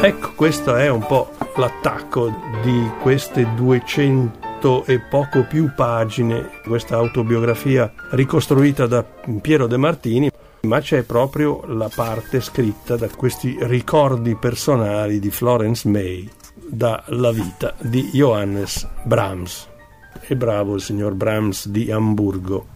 Ecco, 0.00 0.30
questo 0.36 0.76
è 0.76 0.88
un 0.88 1.04
po' 1.04 1.32
l'attacco 1.56 2.32
di 2.62 2.88
queste 3.00 3.48
200 3.56 4.41
cento 4.62 4.84
e 4.84 5.00
poco 5.00 5.42
più 5.42 5.72
pagine 5.74 6.60
questa 6.64 6.96
autobiografia 6.96 7.92
ricostruita 8.10 8.86
da 8.86 9.02
Piero 9.02 9.66
De 9.66 9.76
Martini, 9.76 10.30
ma 10.62 10.80
c'è 10.80 11.02
proprio 11.02 11.64
la 11.66 11.90
parte 11.92 12.40
scritta 12.40 12.96
da 12.96 13.08
questi 13.08 13.56
ricordi 13.62 14.36
personali 14.36 15.18
di 15.18 15.30
Florence 15.30 15.88
May 15.88 16.30
dalla 16.54 17.32
vita 17.32 17.74
di 17.80 18.10
Johannes 18.12 18.88
Brahms. 19.02 19.68
E 20.20 20.36
bravo 20.36 20.76
il 20.76 20.80
signor 20.80 21.14
Brahms 21.14 21.66
di 21.66 21.90
Amburgo. 21.90 22.71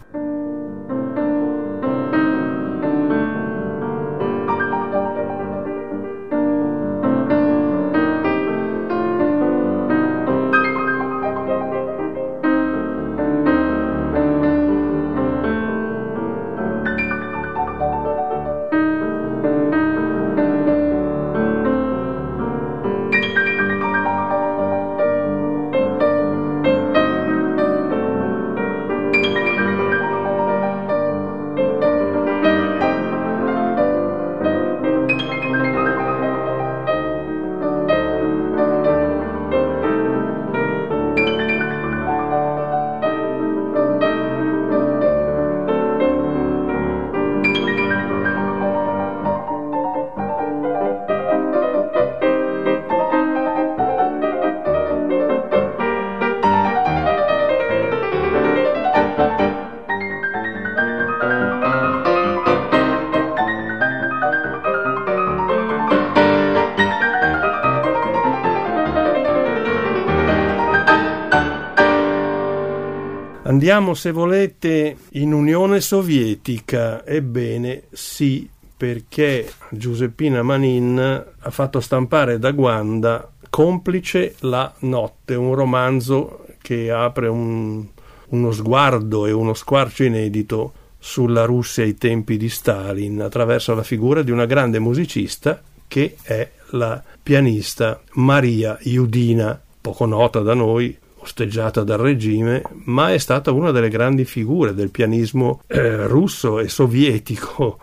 Andiamo, 73.69 73.95
se 73.95 74.11
volete, 74.11 74.95
in 75.09 75.33
Unione 75.33 75.81
Sovietica. 75.81 77.05
Ebbene, 77.05 77.83
sì, 77.91 78.49
perché 78.77 79.51
Giuseppina 79.71 80.41
Manin 80.41 80.97
ha 81.37 81.49
fatto 81.49 81.81
stampare 81.81 82.39
da 82.39 82.51
Guanda 82.51 83.29
Complice 83.49 84.35
la 84.39 84.73
notte, 84.79 85.35
un 85.35 85.53
romanzo 85.53 86.45
che 86.61 86.89
apre 86.91 87.27
un, 87.27 87.85
uno 88.29 88.51
sguardo 88.53 89.25
e 89.25 89.33
uno 89.33 89.53
squarcio 89.53 90.05
inedito 90.05 90.71
sulla 90.97 91.43
Russia 91.43 91.83
ai 91.83 91.97
tempi 91.97 92.37
di 92.37 92.47
Stalin 92.47 93.19
attraverso 93.19 93.75
la 93.75 93.83
figura 93.83 94.21
di 94.21 94.31
una 94.31 94.45
grande 94.45 94.79
musicista 94.79 95.61
che 95.89 96.15
è 96.21 96.49
la 96.69 97.03
pianista 97.21 97.99
Maria 98.13 98.77
Iudina, 98.83 99.61
poco 99.81 100.05
nota 100.05 100.39
da 100.39 100.53
noi, 100.53 100.97
osteggiata 101.27 101.83
dal 101.83 101.99
regime, 101.99 102.63
ma 102.85 103.13
è 103.13 103.17
stata 103.17 103.51
una 103.51 103.71
delle 103.71 103.89
grandi 103.89 104.23
figure 104.23 104.73
del 104.73 104.89
pianismo 104.89 105.61
eh, 105.67 106.07
russo 106.07 106.59
e 106.59 106.69
sovietico 106.69 107.77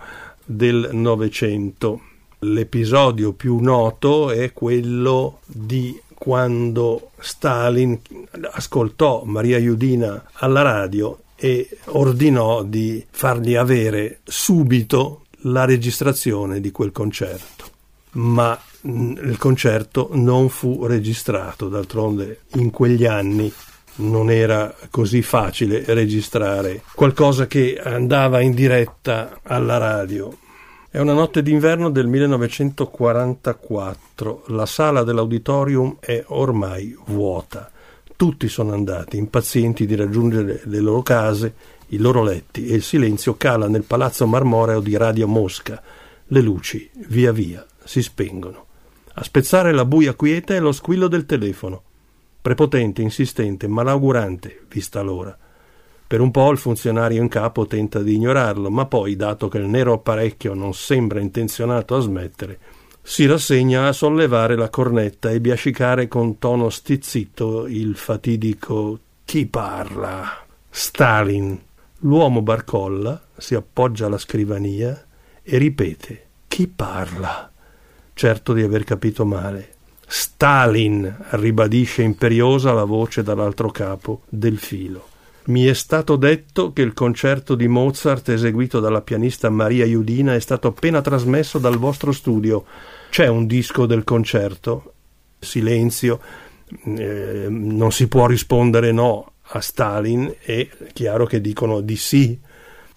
del 0.45 0.89
Novecento. 0.93 2.01
L'episodio 2.41 3.33
più 3.33 3.59
noto 3.61 4.31
è 4.31 4.53
quello 4.53 5.41
di 5.47 6.01
quando 6.15 7.11
Stalin 7.19 7.99
ascoltò 8.53 9.25
Maria 9.25 9.59
Iudina 9.59 10.31
alla 10.35 10.63
radio 10.63 11.19
e 11.37 11.69
ordinò 11.87 12.63
di 12.63 13.05
fargli 13.11 13.55
avere 13.55 14.21
subito 14.25 15.25
la 15.47 15.65
registrazione 15.65 16.61
di 16.61 16.71
quel 16.71 16.93
concerto. 16.93 17.74
Ma 18.15 18.59
mm, 18.87 19.17
il 19.19 19.39
concerto 19.39 20.09
non 20.13 20.49
fu 20.49 20.87
registrato, 20.87 21.69
d'altronde 21.69 22.41
in 22.55 22.71
quegli 22.71 23.05
anni 23.05 23.53
non 23.97 24.31
era 24.31 24.75
così 24.91 25.21
facile 25.23 25.85
registrare 25.87 26.83
qualcosa 26.95 27.47
che 27.47 27.81
andava 27.83 28.41
in 28.41 28.53
diretta 28.53 29.39
alla 29.43 29.79
radio. 29.79 30.37
È 30.91 30.99
una 30.99 31.13
notte 31.13 31.43
d'inverno 31.43 31.91
del 31.91 32.07
1944, 32.07 34.45
la 34.49 34.67
sala 34.67 35.03
dell'auditorium 35.03 35.97
è 36.01 36.23
ormai 36.29 36.97
vuota. 37.07 37.71
Tutti 38.17 38.49
sono 38.49 38.75
andati, 38.75 39.17
impazienti 39.17 39.87
di 39.87 39.97
raggiungere 39.97 40.61
le 40.65 40.79
loro 40.79 41.03
case, 41.03 41.55
i 41.89 41.99
loro 41.99 42.23
letti 42.23 42.69
e 42.69 42.77
il 42.77 42.83
silenzio 42.83 43.35
cala 43.37 43.67
nel 43.67 43.83
palazzo 43.83 44.25
marmoreo 44.27 44.79
di 44.79 44.97
Radio 44.97 45.27
Mosca. 45.27 45.83
Le 46.27 46.41
luci, 46.41 46.89
via 47.09 47.33
via, 47.33 47.67
si 47.85 48.03
spengono. 48.03 48.67
A 49.15 49.23
spezzare 49.23 49.73
la 49.73 49.85
buia 49.85 50.15
quiete 50.15 50.57
è 50.57 50.61
lo 50.61 50.73
squillo 50.73 51.07
del 51.07 51.27
telefono. 51.27 51.83
Prepotente, 52.43 53.01
insistente, 53.01 53.69
malaugurante, 53.69 54.65
vista 54.69 55.01
l'ora. 55.03 55.37
Per 56.07 56.21
un 56.21 56.31
po' 56.31 56.51
il 56.51 56.59
funzionario 56.59 57.23
in 57.23 57.29
capo 57.29 57.67
tenta 57.67 58.01
di 58.01 58.15
ignorarlo, 58.15 58.71
ma 58.71 58.87
poi, 58.87 59.17
dato 59.17 59.49
che 59.49 59.59
il 59.59 59.69
nero 59.69 59.95
apparecchio 59.95 60.53
non 60.53 60.75
sembra 60.75 61.21
intenzionato 61.21 61.97
a 61.97 62.01
smettere, 62.01 62.59
si 63.01 63.27
rassegna 63.27 63.87
a 63.87 63.93
sollevare 63.93 64.57
la 64.57 64.69
cornetta 64.69 65.31
e 65.31 65.41
biascicare 65.41 66.09
con 66.09 66.39
tono 66.39 66.71
stizzito 66.71 67.67
il 67.67 67.97
fatidico 67.97 68.99
Chi 69.25 69.47
parla? 69.47 70.45
Stalin. 70.71 71.61
L'uomo 71.99 72.43
barcolla, 72.43 73.23
si 73.37 73.55
appoggia 73.55 74.07
alla 74.07 74.19
scrivania 74.19 75.07
e 75.43 75.59
ripete 75.59 76.27
Chi 76.49 76.67
parla? 76.67 77.53
Certo 78.15 78.53
di 78.53 78.63
aver 78.63 78.85
capito 78.85 79.25
male. 79.25 79.73
Stalin, 80.07 81.13
ribadisce 81.31 82.03
imperiosa 82.03 82.73
la 82.73 82.85
voce 82.85 83.25
dall'altro 83.25 83.71
capo 83.71 84.23
del 84.29 84.59
filo. 84.59 85.09
Mi 85.47 85.65
è 85.65 85.75
stato 85.75 86.17
detto 86.17 86.73
che 86.73 86.81
il 86.81 86.95
concerto 86.95 87.55
di 87.55 87.69
Mozart 87.69 88.29
eseguito 88.31 88.81
dalla 88.81 89.03
pianista 89.03 89.51
Maria 89.51 89.85
Iudina 89.85 90.35
è 90.35 90.41
stato 90.41 90.69
appena 90.69 91.03
trasmesso 91.03 91.59
dal 91.59 91.77
vostro 91.77 92.13
studio. 92.13 92.65
C'è 93.11 93.27
un 93.27 93.47
disco 93.47 93.85
del 93.85 94.05
concerto? 94.05 94.93
Silenzio. 95.39 96.21
Eh, 96.85 97.47
non 97.51 97.93
si 97.93 98.09
può 98.09 98.27
rispondere 98.27 98.93
no 98.93 99.33
a 99.49 99.61
Stalin. 99.61 100.35
È 100.41 100.67
chiaro 100.93 101.27
che 101.27 101.41
dicono 101.43 101.81
di 101.81 101.97
sì. 101.97 102.39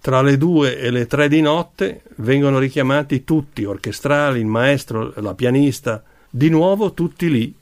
Tra 0.07 0.21
le 0.21 0.37
due 0.37 0.79
e 0.79 0.89
le 0.89 1.05
tre 1.05 1.27
di 1.27 1.41
notte 1.41 2.03
vengono 2.19 2.59
richiamati 2.59 3.25
tutti, 3.25 3.65
orchestrali, 3.65 4.39
il 4.39 4.45
maestro, 4.45 5.11
la 5.17 5.33
pianista. 5.33 6.01
Di 6.29 6.47
nuovo 6.47 6.93
tutti 6.93 7.29
lì. 7.29 7.53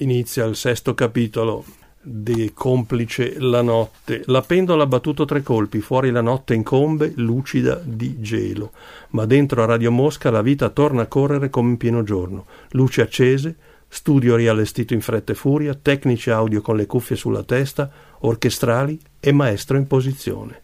Inizia 0.00 0.44
il 0.44 0.54
sesto 0.54 0.92
capitolo 0.92 1.64
de 2.02 2.52
complice 2.52 3.36
la 3.38 3.62
notte. 3.62 4.20
La 4.26 4.42
pendola 4.42 4.82
ha 4.82 4.86
battuto 4.86 5.24
tre 5.24 5.42
colpi, 5.42 5.80
fuori 5.80 6.10
la 6.10 6.20
notte 6.20 6.52
incombe, 6.52 7.14
lucida 7.16 7.80
di 7.82 8.20
gelo. 8.20 8.72
Ma 9.12 9.24
dentro 9.24 9.62
a 9.62 9.64
Radio 9.64 9.90
Mosca 9.90 10.30
la 10.30 10.42
vita 10.42 10.68
torna 10.68 11.00
a 11.00 11.06
correre 11.06 11.48
come 11.48 11.70
in 11.70 11.76
pieno 11.78 12.02
giorno. 12.02 12.44
Luci 12.72 13.00
accese, 13.00 13.56
studio 13.88 14.36
riallestito 14.36 14.92
in 14.92 15.00
fretta 15.00 15.32
e 15.32 15.36
furia, 15.36 15.72
tecnici 15.72 16.28
audio 16.28 16.60
con 16.60 16.76
le 16.76 16.84
cuffie 16.84 17.16
sulla 17.16 17.44
testa, 17.44 17.90
orchestrali 18.18 19.00
e 19.20 19.32
maestro 19.32 19.78
in 19.78 19.86
posizione. 19.86 20.63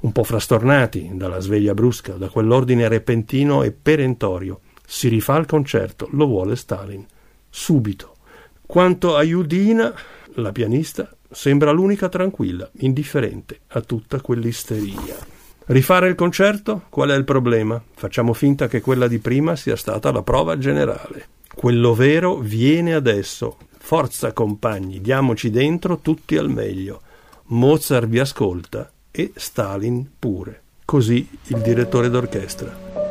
Un 0.00 0.12
po' 0.12 0.22
frastornati 0.22 1.10
dalla 1.14 1.40
sveglia 1.40 1.74
brusca, 1.74 2.12
da 2.12 2.28
quell'ordine 2.28 2.86
repentino 2.86 3.64
e 3.64 3.72
perentorio. 3.72 4.60
Si 4.86 5.08
rifà 5.08 5.36
il 5.38 5.46
concerto, 5.46 6.08
lo 6.12 6.26
vuole 6.26 6.54
Stalin. 6.54 7.04
Subito. 7.50 8.14
Quanto 8.64 9.16
a 9.16 9.22
Judina, 9.22 9.92
la 10.34 10.52
pianista 10.52 11.10
sembra 11.28 11.72
l'unica 11.72 12.08
tranquilla, 12.08 12.70
indifferente 12.78 13.60
a 13.68 13.80
tutta 13.80 14.20
quell'isteria. 14.20 15.16
Rifare 15.66 16.08
il 16.08 16.14
concerto? 16.14 16.82
Qual 16.90 17.10
è 17.10 17.16
il 17.16 17.24
problema? 17.24 17.82
Facciamo 17.94 18.34
finta 18.34 18.68
che 18.68 18.80
quella 18.80 19.08
di 19.08 19.18
prima 19.18 19.56
sia 19.56 19.74
stata 19.74 20.12
la 20.12 20.22
prova 20.22 20.56
generale. 20.58 21.26
Quello 21.52 21.92
vero 21.92 22.36
viene 22.36 22.94
adesso. 22.94 23.56
Forza 23.76 24.32
compagni, 24.32 25.00
diamoci 25.00 25.50
dentro 25.50 25.98
tutti 25.98 26.36
al 26.36 26.50
meglio. 26.50 27.02
Mozart 27.46 28.06
vi 28.06 28.20
ascolta 28.20 28.92
e 29.18 29.32
Stalin 29.34 30.08
pure. 30.16 30.62
Così 30.84 31.28
il 31.48 31.58
direttore 31.58 32.08
d'orchestra. 32.08 33.07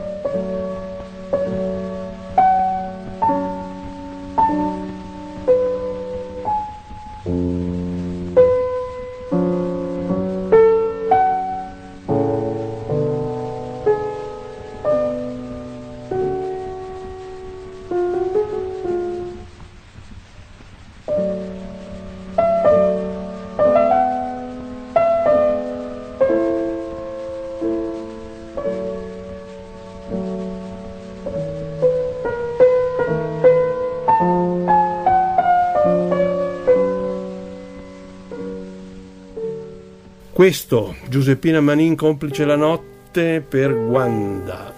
Questo, 40.38 40.98
Giuseppina 41.10 41.62
Manin 41.62 41.96
complice 41.96 42.46
la 42.46 42.56
notte 42.56 43.42
per 43.42 43.74
Wanda. 43.74 44.72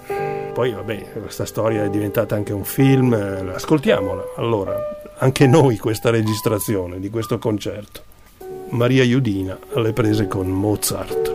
Poi 0.54 0.72
vabbè, 0.72 1.20
questa 1.20 1.46
storia 1.46 1.84
è 1.84 1.90
diventata 1.90 2.34
anche 2.34 2.54
un 2.54 2.64
film, 2.64 3.12
ascoltiamola 3.12 4.36
allora, 4.38 4.74
anche 5.18 5.48
noi 5.48 5.78
questa 5.78 6.12
registrazione 6.12 7.02
di 7.02 7.10
questo 7.10 7.40
concerto. 7.40 8.04
Maria 8.70 9.04
Iudina 9.04 9.60
alle 9.74 9.92
prese 9.92 10.28
con 10.28 10.48
Mozart. 10.48 11.29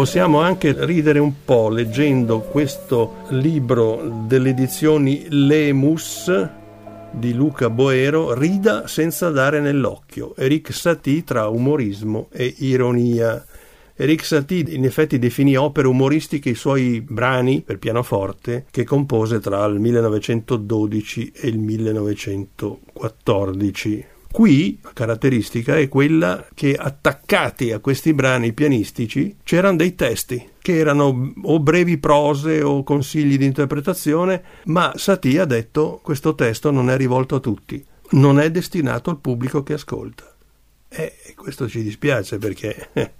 Possiamo 0.00 0.40
anche 0.40 0.74
ridere 0.86 1.18
un 1.18 1.44
po' 1.44 1.68
leggendo 1.68 2.40
questo 2.40 3.16
libro 3.28 4.24
delle 4.26 4.48
edizioni 4.48 5.26
Lemus 5.28 6.48
di 7.10 7.34
Luca 7.34 7.68
Boero 7.68 8.32
rida 8.32 8.86
senza 8.86 9.28
dare 9.28 9.60
nell'occhio. 9.60 10.34
Eric 10.36 10.72
Satie 10.72 11.22
tra 11.22 11.48
umorismo 11.48 12.28
e 12.32 12.54
ironia. 12.60 13.44
Eric 13.94 14.24
Satie 14.24 14.64
in 14.68 14.86
effetti 14.86 15.18
definì 15.18 15.54
opere 15.56 15.86
umoristiche 15.86 16.48
i 16.48 16.54
suoi 16.54 17.02
brani 17.02 17.60
per 17.60 17.76
pianoforte 17.76 18.64
che 18.70 18.84
compose 18.84 19.38
tra 19.38 19.62
il 19.66 19.80
1912 19.80 21.32
e 21.34 21.48
il 21.48 21.58
1914. 21.58 24.09
Qui 24.40 24.78
la 24.82 24.92
caratteristica 24.94 25.76
è 25.76 25.86
quella 25.88 26.46
che 26.54 26.74
attaccati 26.74 27.72
a 27.72 27.78
questi 27.78 28.14
brani 28.14 28.54
pianistici 28.54 29.36
c'erano 29.42 29.76
dei 29.76 29.94
testi 29.94 30.52
che 30.62 30.78
erano 30.78 31.34
o 31.42 31.60
brevi 31.60 31.98
prose 31.98 32.62
o 32.62 32.82
consigli 32.82 33.36
di 33.36 33.44
interpretazione, 33.44 34.42
ma 34.64 34.94
Satie 34.96 35.40
ha 35.40 35.44
detto 35.44 36.00
questo 36.02 36.34
testo 36.34 36.70
non 36.70 36.88
è 36.88 36.96
rivolto 36.96 37.34
a 37.34 37.40
tutti, 37.40 37.84
non 38.12 38.40
è 38.40 38.50
destinato 38.50 39.10
al 39.10 39.18
pubblico 39.18 39.62
che 39.62 39.74
ascolta. 39.74 40.34
E 40.88 41.12
questo 41.36 41.68
ci 41.68 41.82
dispiace 41.82 42.38
perché 42.38 42.88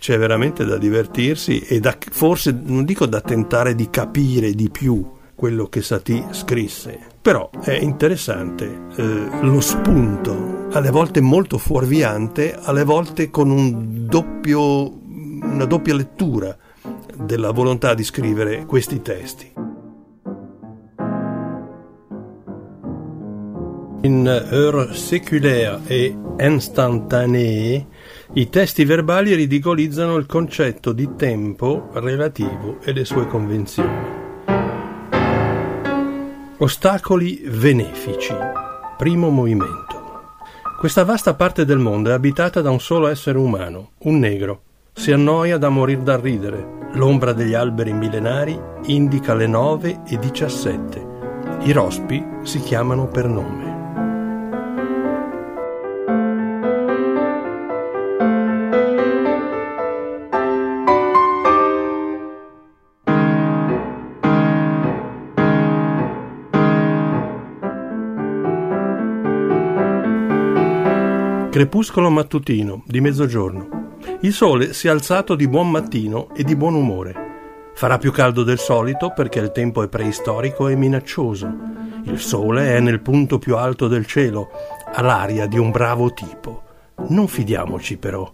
c'è 0.00 0.16
veramente 0.16 0.64
da 0.64 0.78
divertirsi 0.78 1.60
e 1.60 1.78
da, 1.78 1.94
forse 2.10 2.58
non 2.58 2.86
dico 2.86 3.04
da 3.04 3.20
tentare 3.20 3.74
di 3.74 3.90
capire 3.90 4.54
di 4.54 4.70
più 4.70 5.16
quello 5.38 5.68
che 5.68 5.82
Satie 5.82 6.26
scrisse, 6.32 6.98
però 7.22 7.48
è 7.62 7.70
interessante 7.70 8.86
eh, 8.96 9.28
lo 9.42 9.60
spunto, 9.60 10.66
alle 10.72 10.90
volte 10.90 11.20
molto 11.20 11.58
fuorviante, 11.58 12.56
alle 12.60 12.82
volte 12.82 13.30
con 13.30 13.48
un 13.48 14.04
doppio, 14.08 14.98
una 15.40 15.64
doppia 15.64 15.94
lettura 15.94 16.56
della 17.14 17.52
volontà 17.52 17.94
di 17.94 18.02
scrivere 18.02 18.66
questi 18.66 19.00
testi. 19.00 19.52
In 24.00 24.26
heure 24.50 24.92
séculaire 24.92 25.82
e 25.86 26.16
instantanée, 26.40 27.86
i 28.32 28.48
testi 28.48 28.84
verbali 28.84 29.34
ridicolizzano 29.34 30.16
il 30.16 30.26
concetto 30.26 30.92
di 30.92 31.14
tempo 31.14 31.90
relativo 31.92 32.78
e 32.82 32.92
le 32.92 33.04
sue 33.04 33.28
convenzioni. 33.28 34.17
Ostacoli 36.60 37.40
benefici. 37.48 38.34
Primo 38.96 39.30
movimento. 39.30 40.32
Questa 40.76 41.04
vasta 41.04 41.34
parte 41.34 41.64
del 41.64 41.78
mondo 41.78 42.10
è 42.10 42.12
abitata 42.12 42.60
da 42.60 42.70
un 42.70 42.80
solo 42.80 43.06
essere 43.06 43.38
umano, 43.38 43.92
un 44.00 44.18
negro. 44.18 44.62
Si 44.92 45.12
annoia 45.12 45.56
da 45.56 45.68
morir 45.68 45.98
da 45.98 46.16
ridere. 46.16 46.88
L'ombra 46.94 47.32
degli 47.32 47.54
alberi 47.54 47.92
millenari 47.92 48.60
indica 48.86 49.34
le 49.34 49.46
nove 49.46 50.00
e 50.04 50.18
diciassette. 50.18 51.06
I 51.60 51.70
rospi 51.70 52.26
si 52.42 52.58
chiamano 52.58 53.06
per 53.06 53.28
nome. 53.28 53.67
Crepuscolo 71.58 72.08
mattutino, 72.08 72.84
di 72.86 73.00
mezzogiorno. 73.00 73.96
Il 74.20 74.32
sole 74.32 74.72
si 74.72 74.86
è 74.86 74.90
alzato 74.90 75.34
di 75.34 75.48
buon 75.48 75.68
mattino 75.72 76.32
e 76.32 76.44
di 76.44 76.54
buon 76.54 76.76
umore. 76.76 77.72
Farà 77.74 77.98
più 77.98 78.12
caldo 78.12 78.44
del 78.44 78.60
solito 78.60 79.10
perché 79.12 79.40
il 79.40 79.50
tempo 79.50 79.82
è 79.82 79.88
preistorico 79.88 80.68
e 80.68 80.76
minaccioso. 80.76 81.52
Il 82.04 82.20
sole 82.20 82.76
è 82.76 82.78
nel 82.78 83.00
punto 83.00 83.40
più 83.40 83.56
alto 83.56 83.88
del 83.88 84.06
cielo, 84.06 84.50
ha 84.84 85.02
l'aria 85.02 85.48
di 85.48 85.58
un 85.58 85.72
bravo 85.72 86.12
tipo. 86.12 86.62
Non 87.08 87.26
fidiamoci 87.26 87.96
però. 87.96 88.32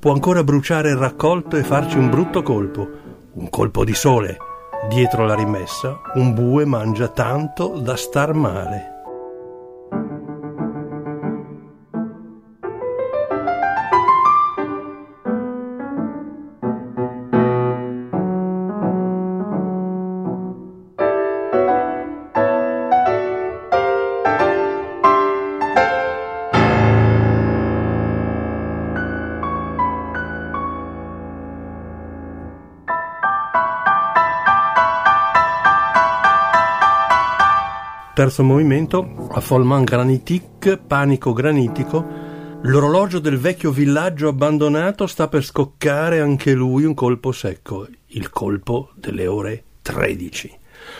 Può 0.00 0.12
ancora 0.12 0.42
bruciare 0.42 0.90
il 0.90 0.96
raccolto 0.96 1.54
e 1.56 1.62
farci 1.62 1.96
un 1.98 2.10
brutto 2.10 2.42
colpo. 2.42 2.88
Un 3.34 3.48
colpo 3.48 3.84
di 3.84 3.94
sole. 3.94 4.38
Dietro 4.88 5.24
la 5.24 5.36
rimessa, 5.36 6.00
un 6.14 6.34
bue 6.34 6.64
mangia 6.64 7.06
tanto 7.06 7.78
da 7.78 7.94
star 7.94 8.34
male. 8.34 8.95
Terzo 38.16 38.42
movimento, 38.42 39.28
affollement 39.32 39.84
granitique, 39.84 40.78
panico 40.78 41.34
granitico. 41.34 42.02
L'orologio 42.62 43.18
del 43.18 43.36
vecchio 43.36 43.70
villaggio 43.70 44.28
abbandonato 44.28 45.06
sta 45.06 45.28
per 45.28 45.44
scoccare 45.44 46.20
anche 46.20 46.54
lui 46.54 46.84
un 46.84 46.94
colpo 46.94 47.30
secco, 47.30 47.86
il 48.06 48.30
colpo 48.30 48.88
delle 48.94 49.26
ore 49.26 49.64
13. 49.82 50.50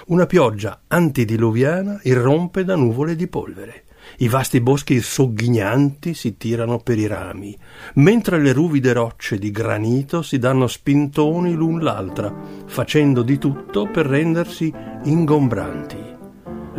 Una 0.08 0.26
pioggia 0.26 0.82
antidiluviana 0.88 2.00
irrompe 2.02 2.64
da 2.64 2.76
nuvole 2.76 3.16
di 3.16 3.28
polvere. 3.28 3.84
I 4.18 4.28
vasti 4.28 4.60
boschi 4.60 5.00
sogghignanti 5.00 6.12
si 6.12 6.36
tirano 6.36 6.80
per 6.80 6.98
i 6.98 7.06
rami, 7.06 7.56
mentre 7.94 8.38
le 8.38 8.52
ruvide 8.52 8.92
rocce 8.92 9.38
di 9.38 9.50
granito 9.50 10.20
si 10.20 10.38
danno 10.38 10.66
spintoni 10.66 11.54
l'un 11.54 11.80
l'altra, 11.80 12.30
facendo 12.66 13.22
di 13.22 13.38
tutto 13.38 13.88
per 13.90 14.04
rendersi 14.04 14.70
ingombranti. 15.04 16.05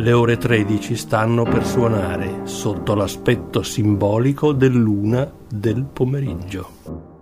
Le 0.00 0.12
ore 0.12 0.36
13 0.36 0.94
stanno 0.94 1.42
per 1.42 1.66
suonare 1.66 2.42
sotto 2.44 2.94
l'aspetto 2.94 3.64
simbolico 3.64 4.52
dell'una 4.52 5.28
del 5.48 5.82
pomeriggio. 5.82 7.17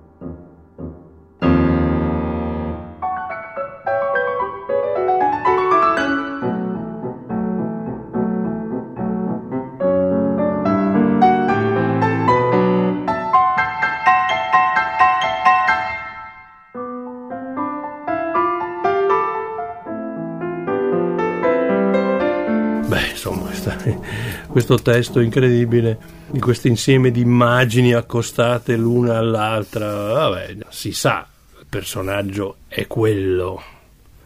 Questo 24.57 24.81
testo 24.81 25.21
incredibile 25.21 25.99
di 26.31 26.41
questo 26.41 26.67
insieme 26.67 27.11
di 27.11 27.21
immagini 27.21 27.93
accostate 27.93 28.75
l'una 28.75 29.19
all'altra. 29.19 29.87
Vabbè, 29.87 30.57
si 30.71 30.93
sa, 30.93 31.27
il 31.59 31.67
personaggio 31.69 32.57
è 32.67 32.87
quello. 32.87 33.63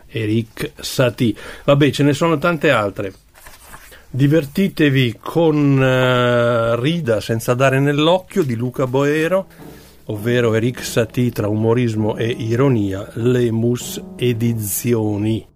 Eric 0.07 0.71
Satie. 0.79 1.35
Vabbè, 1.65 1.91
ce 1.91 2.05
ne 2.05 2.13
sono 2.13 2.39
tante 2.39 2.71
altre. 2.71 3.13
Divertitevi 4.09 5.17
con 5.21 5.77
uh, 5.77 6.81
Rida 6.81 7.21
senza 7.21 7.55
dare 7.55 7.81
nell'occhio 7.81 8.45
di 8.45 8.55
Luca 8.55 8.87
Boero, 8.87 9.49
ovvero 10.05 10.55
Eric 10.55 10.85
Satie 10.85 11.33
tra 11.33 11.49
umorismo 11.49 12.17
e 12.17 12.29
ironia, 12.29 13.11
le 13.15 13.51
Mus 13.51 14.01
Edizioni. 14.15 15.50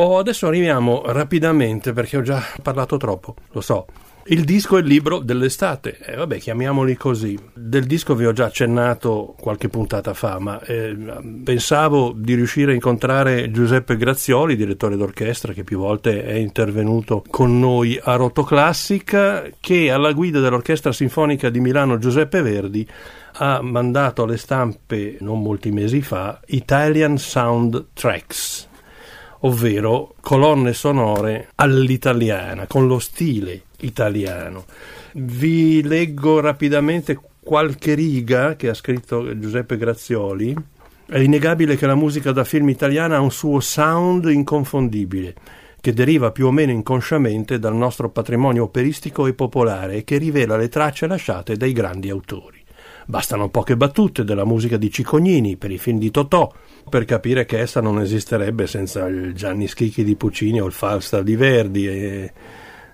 Oh, 0.00 0.18
adesso 0.18 0.46
arriviamo 0.46 1.02
rapidamente 1.06 1.92
perché 1.92 2.18
ho 2.18 2.22
già 2.22 2.40
parlato 2.62 2.96
troppo, 2.98 3.34
lo 3.50 3.60
so. 3.60 3.86
Il 4.26 4.44
disco 4.44 4.76
e 4.76 4.80
il 4.80 4.86
libro 4.86 5.18
dell'estate, 5.18 5.98
eh, 5.98 6.14
vabbè, 6.14 6.38
chiamiamoli 6.38 6.94
così. 6.96 7.36
Del 7.52 7.84
disco 7.84 8.14
vi 8.14 8.24
ho 8.24 8.32
già 8.32 8.44
accennato 8.44 9.34
qualche 9.40 9.68
puntata 9.68 10.14
fa, 10.14 10.38
ma 10.38 10.60
eh, 10.60 10.96
pensavo 11.42 12.12
di 12.14 12.34
riuscire 12.34 12.70
a 12.70 12.74
incontrare 12.74 13.50
Giuseppe 13.50 13.96
Grazioli, 13.96 14.54
direttore 14.54 14.96
d'orchestra, 14.96 15.52
che 15.52 15.64
più 15.64 15.78
volte 15.78 16.22
è 16.22 16.34
intervenuto 16.34 17.24
con 17.28 17.58
noi 17.58 17.98
a 18.00 18.14
Rotoclassica, 18.14 19.48
che 19.58 19.90
alla 19.90 20.12
guida 20.12 20.38
dell'Orchestra 20.38 20.92
Sinfonica 20.92 21.50
di 21.50 21.58
Milano 21.58 21.98
Giuseppe 21.98 22.40
Verdi 22.40 22.88
ha 23.40 23.60
mandato 23.62 24.22
alle 24.22 24.36
stampe 24.36 25.16
non 25.20 25.42
molti 25.42 25.72
mesi 25.72 26.02
fa 26.02 26.40
Italian 26.46 27.18
Sound 27.18 27.86
Tracks 27.94 28.67
ovvero 29.40 30.14
colonne 30.20 30.72
sonore 30.72 31.50
all'italiana, 31.56 32.66
con 32.66 32.86
lo 32.86 32.98
stile 32.98 33.62
italiano. 33.80 34.64
Vi 35.12 35.82
leggo 35.82 36.40
rapidamente 36.40 37.18
qualche 37.40 37.94
riga 37.94 38.56
che 38.56 38.68
ha 38.68 38.74
scritto 38.74 39.38
Giuseppe 39.38 39.76
Grazioli 39.76 40.54
È 41.06 41.18
innegabile 41.18 41.76
che 41.76 41.86
la 41.86 41.94
musica 41.94 42.32
da 42.32 42.44
film 42.44 42.68
italiana 42.68 43.16
ha 43.16 43.20
un 43.20 43.30
suo 43.30 43.60
sound 43.60 44.26
inconfondibile, 44.26 45.34
che 45.80 45.94
deriva 45.94 46.32
più 46.32 46.48
o 46.48 46.50
meno 46.50 46.72
inconsciamente 46.72 47.58
dal 47.58 47.74
nostro 47.74 48.10
patrimonio 48.10 48.64
operistico 48.64 49.26
e 49.26 49.32
popolare 49.32 49.96
e 49.96 50.04
che 50.04 50.18
rivela 50.18 50.58
le 50.58 50.68
tracce 50.68 51.06
lasciate 51.06 51.56
dai 51.56 51.72
grandi 51.72 52.10
autori. 52.10 52.62
Bastano 53.06 53.48
poche 53.48 53.74
battute 53.74 54.22
della 54.22 54.44
musica 54.44 54.76
di 54.76 54.90
Cicognini 54.90 55.56
per 55.56 55.70
i 55.70 55.78
film 55.78 55.98
di 55.98 56.10
Totò 56.10 56.52
per 56.88 57.04
capire 57.04 57.44
che 57.44 57.58
essa 57.58 57.80
non 57.80 58.00
esisterebbe 58.00 58.66
senza 58.66 59.06
il 59.06 59.34
Gianni 59.34 59.68
Schicchi 59.68 60.04
di 60.04 60.16
Puccini 60.16 60.60
o 60.60 60.66
il 60.66 60.72
Falstaff 60.72 61.22
di 61.22 61.36
Verdi. 61.36 61.88
E 61.88 62.32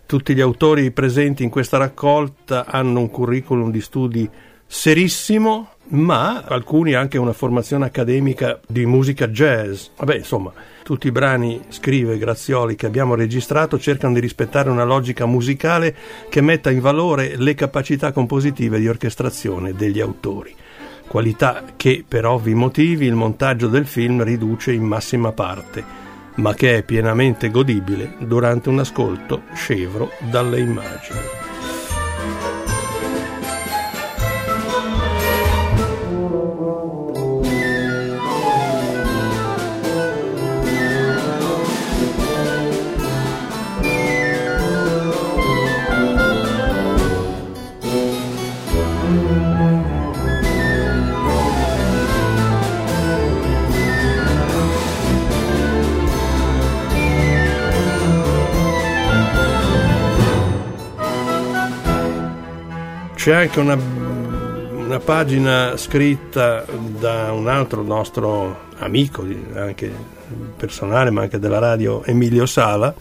tutti 0.07 0.35
gli 0.35 0.41
autori 0.41 0.91
presenti 0.91 1.43
in 1.43 1.51
questa 1.51 1.79
raccolta 1.79 2.67
hanno 2.67 3.01
un 3.01 3.11
curriculum 3.11 3.71
di 3.71 3.81
studi 3.81 4.29
serissimo, 4.67 5.71
ma 5.89 6.43
alcuni 6.43 6.95
anche 6.95 7.19
una 7.19 7.33
formazione 7.33 7.87
accademica 7.87 8.61
di 8.67 8.87
musica 8.87 9.29
jazz. 9.29 9.87
Vabbè, 9.97 10.17
insomma, 10.17 10.53
tutti 10.83 11.07
i 11.07 11.13
brani, 11.13 11.61
scrive 11.69 12.19
Grazioli, 12.19 12.75
che 12.75 12.87
abbiamo 12.87 13.15
registrato 13.15 13.79
cercano 13.79 14.15
di 14.15 14.21
rispettare 14.21 14.71
una 14.71 14.85
logica 14.85 15.27
musicale 15.27 15.95
che 16.29 16.41
metta 16.41 16.71
in 16.71 16.81
valore 16.81 17.37
le 17.37 17.55
capacità 17.55 18.13
compositive 18.13 18.79
di 18.79 18.89
orchestrazione 18.89 19.75
degli 19.75 20.01
autori. 20.01 20.55
Qualità 21.07 21.63
che, 21.77 22.05
per 22.07 22.27
ovvi 22.27 22.55
motivi, 22.55 23.07
il 23.07 23.15
montaggio 23.15 23.69
del 23.69 23.87
film 23.87 24.23
riduce 24.23 24.73
in 24.73 24.85
massima 24.85 25.33
parte, 25.33 25.85
ma 26.37 26.55
che 26.55 26.79
è 26.79 26.83
pienamente 26.83 27.51
godibile 27.51 28.17
durante 28.19 28.69
un 28.69 28.81
ascolto 28.81 29.43
scevro 29.55 30.11
dalle 30.31 30.61
immagini. 30.61 31.44
C'è 63.25 63.33
anche 63.33 63.59
una, 63.59 63.73
una, 63.73 64.99
pagina 64.99 65.79
scritta 65.79 66.63
da 67.01 67.33
un 67.33 67.49
altro 67.49 67.83
nostro 67.83 68.65
amico, 68.81 69.27
anche 69.55 69.91
personale, 70.59 71.09
ma 71.09 71.23
anche 71.23 71.39
della 71.39 71.59
radio, 71.59 72.05
Emilio 72.05 72.45
Sala, 72.45 72.95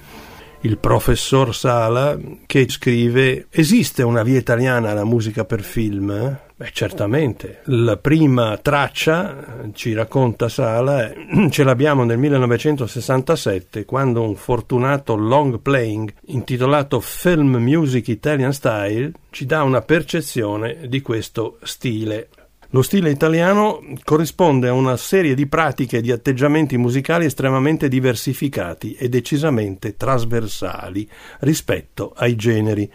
il 0.61 0.77
professor 0.77 1.53
Sala, 1.53 2.17
che 2.45 2.69
scrive: 2.69 3.47
Esiste 3.49 4.01
una 4.01 4.23
via 4.23 4.37
italiana 4.37 4.91
alla 4.91 5.03
musica 5.03 5.43
per 5.43 5.61
film? 5.61 6.39
Beh, 6.63 6.69
certamente. 6.71 7.59
La 7.65 7.97
prima 7.97 8.57
traccia, 8.57 9.65
ci 9.73 9.91
racconta 9.91 10.47
Sala, 10.47 11.11
ce 11.49 11.63
l'abbiamo 11.65 12.05
nel 12.05 12.17
1967 12.17 13.83
quando 13.83 14.21
un 14.21 14.35
fortunato 14.35 15.15
long 15.15 15.59
playing 15.59 16.13
intitolato 16.27 17.01
Film 17.01 17.57
Music 17.57 18.07
Italian 18.07 18.53
Style 18.53 19.11
ci 19.29 19.45
dà 19.45 19.63
una 19.63 19.81
percezione 19.81 20.87
di 20.87 21.01
questo 21.01 21.57
stile. 21.63 22.29
Lo 22.69 22.81
stile 22.81 23.09
italiano 23.09 23.83
corrisponde 24.05 24.69
a 24.69 24.73
una 24.73 24.95
serie 24.95 25.35
di 25.35 25.47
pratiche 25.47 25.97
e 25.97 26.01
di 26.01 26.11
atteggiamenti 26.11 26.77
musicali 26.77 27.25
estremamente 27.25 27.89
diversificati 27.89 28.93
e 28.93 29.09
decisamente 29.09 29.97
trasversali 29.97 31.07
rispetto 31.41 32.13
ai 32.15 32.37
generi. 32.37 32.89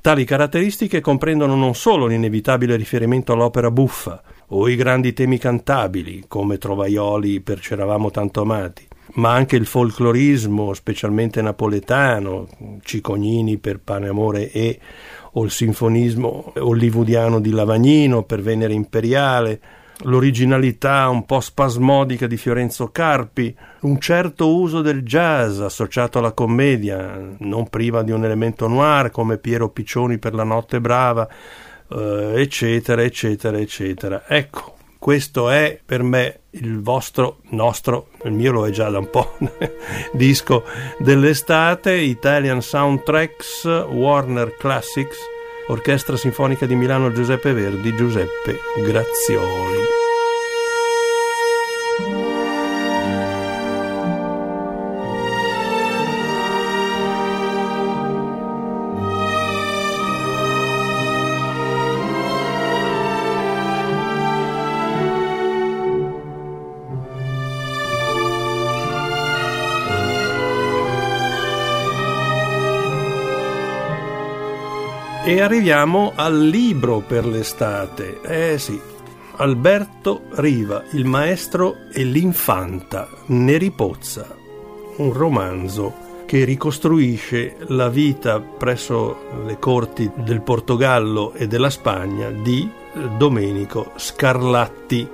Tali 0.00 0.24
caratteristiche 0.24 1.00
comprendono 1.00 1.56
non 1.56 1.74
solo 1.74 2.06
l'inevitabile 2.06 2.76
riferimento 2.76 3.32
all'opera 3.32 3.70
buffa 3.70 4.22
o 4.48 4.68
i 4.68 4.76
grandi 4.76 5.12
temi 5.12 5.38
cantabili, 5.38 6.24
come 6.28 6.56
Trovaioli 6.56 7.40
per 7.40 7.58
C'eravamo 7.58 8.10
tanto 8.10 8.42
amati, 8.42 8.86
ma 9.14 9.32
anche 9.32 9.56
il 9.56 9.66
folclorismo, 9.66 10.72
specialmente 10.72 11.42
napoletano, 11.42 12.48
Cicognini 12.82 13.58
per 13.58 13.80
Pane 13.80 14.08
Amore 14.08 14.52
e 14.52 14.78
o 15.32 15.44
il 15.44 15.50
sinfonismo 15.50 16.52
hollywoodiano 16.56 17.40
di 17.40 17.50
Lavagnino 17.50 18.22
per 18.22 18.40
Venere 18.40 18.72
Imperiale, 18.72 19.60
l'originalità 20.02 21.08
un 21.08 21.24
po' 21.24 21.40
spasmodica 21.40 22.26
di 22.26 22.36
Fiorenzo 22.36 22.88
Carpi, 22.88 23.54
un 23.80 23.98
certo 23.98 24.54
uso 24.54 24.80
del 24.80 25.02
jazz 25.02 25.60
associato 25.60 26.18
alla 26.18 26.32
commedia, 26.32 27.18
non 27.38 27.68
priva 27.68 28.02
di 28.02 28.12
un 28.12 28.24
elemento 28.24 28.68
noir 28.68 29.10
come 29.10 29.38
Piero 29.38 29.70
Piccioni 29.70 30.18
per 30.18 30.34
La 30.34 30.44
notte 30.44 30.80
brava, 30.80 31.28
eh, 31.90 32.32
eccetera, 32.36 33.02
eccetera, 33.02 33.58
eccetera. 33.58 34.24
Ecco, 34.26 34.76
questo 34.98 35.50
è 35.50 35.78
per 35.84 36.02
me 36.02 36.40
il 36.50 36.80
vostro, 36.80 37.38
nostro, 37.50 38.08
il 38.24 38.32
mio 38.32 38.52
lo 38.52 38.66
è 38.66 38.70
già 38.70 38.88
da 38.90 38.98
un 38.98 39.10
po', 39.10 39.36
disco 40.12 40.64
dell'estate, 40.98 41.94
Italian 41.94 42.60
Soundtracks, 42.60 43.64
Warner 43.64 44.54
Classics, 44.56 45.16
Orchestra 45.68 46.16
Sinfonica 46.16 46.66
di 46.66 46.74
Milano 46.74 47.12
Giuseppe 47.12 47.52
Verdi, 47.52 47.94
Giuseppe 47.94 48.58
Grazioli. 48.82 50.07
Arriviamo 75.48 76.12
al 76.14 76.38
libro 76.38 77.00
per 77.00 77.24
l'estate. 77.24 78.20
Eh 78.20 78.58
sì, 78.58 78.78
Alberto 79.36 80.24
Riva, 80.32 80.84
il 80.90 81.06
maestro 81.06 81.88
e 81.90 82.04
l'infanta, 82.04 83.08
Neripozza, 83.28 84.36
un 84.96 85.10
romanzo 85.10 85.94
che 86.26 86.44
ricostruisce 86.44 87.56
la 87.68 87.88
vita 87.88 88.40
presso 88.40 89.16
le 89.46 89.58
corti 89.58 90.10
del 90.16 90.42
Portogallo 90.42 91.32
e 91.32 91.46
della 91.46 91.70
Spagna 91.70 92.28
di 92.28 92.70
Domenico 93.16 93.92
Scarlatti 93.96 95.08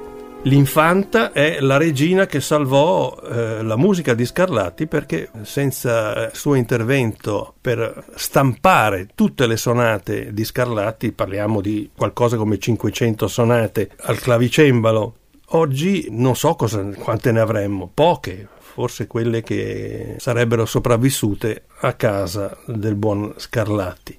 L'infanta 0.46 1.32
è 1.32 1.58
la 1.60 1.78
regina 1.78 2.26
che 2.26 2.38
salvò 2.38 3.16
eh, 3.16 3.62
la 3.62 3.76
musica 3.76 4.12
di 4.12 4.26
Scarlatti 4.26 4.86
perché 4.86 5.30
senza 5.40 6.26
il 6.26 6.34
suo 6.34 6.54
intervento 6.54 7.54
per 7.58 8.04
stampare 8.14 9.08
tutte 9.14 9.46
le 9.46 9.56
sonate 9.56 10.34
di 10.34 10.44
Scarlatti, 10.44 11.12
parliamo 11.12 11.62
di 11.62 11.90
qualcosa 11.96 12.36
come 12.36 12.58
500 12.58 13.26
sonate 13.26 13.90
al 14.02 14.18
clavicembalo, 14.18 15.14
oggi 15.46 16.08
non 16.10 16.36
so 16.36 16.54
cosa, 16.56 16.82
quante 16.98 17.32
ne 17.32 17.40
avremmo, 17.40 17.90
poche, 17.92 18.46
forse 18.58 19.06
quelle 19.06 19.42
che 19.42 20.16
sarebbero 20.18 20.66
sopravvissute 20.66 21.62
a 21.80 21.94
casa 21.94 22.54
del 22.66 22.96
buon 22.96 23.32
Scarlatti. 23.38 24.18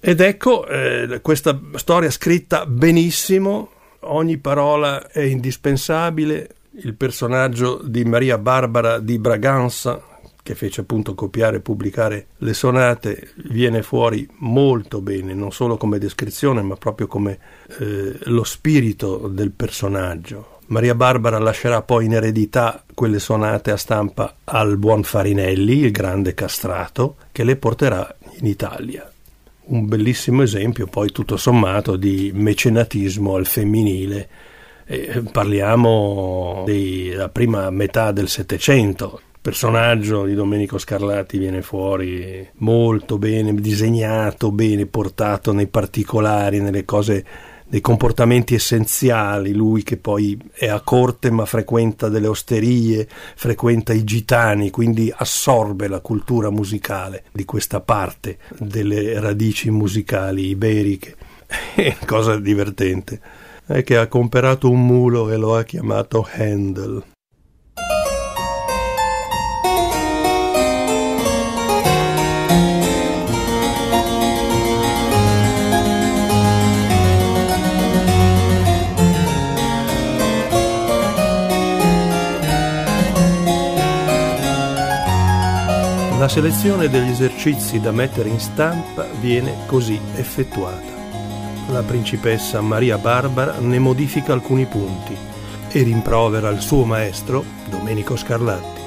Ed 0.00 0.20
ecco 0.20 0.66
eh, 0.66 1.20
questa 1.20 1.60
storia 1.74 2.10
scritta 2.10 2.64
benissimo, 2.64 3.72
ogni 4.00 4.38
parola 4.38 5.08
è 5.08 5.20
indispensabile. 5.20 6.48
Il 6.82 6.94
personaggio 6.94 7.80
di 7.82 8.04
Maria 8.04 8.36
Barbara 8.36 8.98
di 8.98 9.18
Braganza, 9.18 10.02
che 10.42 10.54
fece 10.54 10.82
appunto 10.82 11.14
copiare 11.14 11.56
e 11.56 11.60
pubblicare 11.60 12.26
le 12.38 12.52
sonate, 12.52 13.30
viene 13.48 13.82
fuori 13.82 14.28
molto 14.38 15.00
bene, 15.00 15.32
non 15.32 15.52
solo 15.52 15.76
come 15.76 15.98
descrizione, 15.98 16.62
ma 16.62 16.76
proprio 16.76 17.06
come 17.06 17.38
eh, 17.78 18.18
lo 18.24 18.44
spirito 18.44 19.28
del 19.28 19.52
personaggio. 19.52 20.60
Maria 20.66 20.94
Barbara 20.94 21.38
lascerà 21.38 21.80
poi 21.82 22.06
in 22.06 22.14
eredità 22.14 22.82
quelle 22.92 23.20
sonate 23.20 23.70
a 23.70 23.76
stampa 23.76 24.36
al 24.44 24.76
buon 24.76 25.02
Farinelli, 25.02 25.78
il 25.78 25.92
grande 25.92 26.34
castrato, 26.34 27.16
che 27.32 27.44
le 27.44 27.56
porterà 27.56 28.14
in 28.38 28.46
Italia 28.46 29.10
un 29.66 29.86
bellissimo 29.86 30.42
esempio 30.42 30.86
poi 30.86 31.10
tutto 31.10 31.36
sommato 31.36 31.96
di 31.96 32.30
mecenatismo 32.34 33.34
al 33.34 33.46
femminile. 33.46 34.28
Eh, 34.84 35.22
parliamo 35.32 36.62
della 36.64 37.28
prima 37.28 37.70
metà 37.70 38.12
del 38.12 38.28
Settecento. 38.28 39.20
Il 39.22 39.40
personaggio 39.40 40.24
di 40.24 40.34
Domenico 40.34 40.78
Scarlatti 40.78 41.38
viene 41.38 41.62
fuori 41.62 42.48
molto 42.56 43.18
bene 43.18 43.54
disegnato, 43.54 44.52
bene 44.52 44.86
portato 44.86 45.52
nei 45.52 45.66
particolari, 45.66 46.60
nelle 46.60 46.84
cose 46.84 47.24
dei 47.68 47.80
comportamenti 47.80 48.54
essenziali, 48.54 49.52
lui 49.52 49.82
che 49.82 49.96
poi 49.96 50.38
è 50.52 50.68
a 50.68 50.80
corte 50.80 51.30
ma 51.30 51.44
frequenta 51.44 52.08
delle 52.08 52.28
osterie, 52.28 53.08
frequenta 53.34 53.92
i 53.92 54.04
gitani, 54.04 54.70
quindi 54.70 55.12
assorbe 55.14 55.88
la 55.88 56.00
cultura 56.00 56.50
musicale 56.50 57.24
di 57.32 57.44
questa 57.44 57.80
parte 57.80 58.38
delle 58.58 59.18
radici 59.20 59.70
musicali 59.70 60.48
iberiche. 60.48 61.16
Cosa 62.06 62.38
divertente 62.38 63.20
è 63.66 63.82
che 63.82 63.96
ha 63.96 64.06
comperato 64.06 64.70
un 64.70 64.86
mulo 64.86 65.30
e 65.30 65.36
lo 65.36 65.56
ha 65.56 65.64
chiamato 65.64 66.26
Handel. 66.32 67.02
La 86.26 86.32
selezione 86.32 86.88
degli 86.88 87.10
esercizi 87.10 87.78
da 87.78 87.92
mettere 87.92 88.28
in 88.28 88.40
stampa 88.40 89.06
viene 89.20 89.58
così 89.66 89.96
effettuata. 90.16 90.92
La 91.68 91.84
principessa 91.84 92.60
Maria 92.60 92.98
Barbara 92.98 93.60
ne 93.60 93.78
modifica 93.78 94.32
alcuni 94.32 94.64
punti 94.66 95.16
e 95.70 95.82
rimprovera 95.84 96.48
il 96.48 96.60
suo 96.60 96.84
maestro, 96.84 97.44
Domenico 97.70 98.16
Scarlatti, 98.16 98.80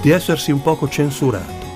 di 0.00 0.10
essersi 0.10 0.52
un 0.52 0.62
poco 0.62 0.88
censurato. 0.88 1.66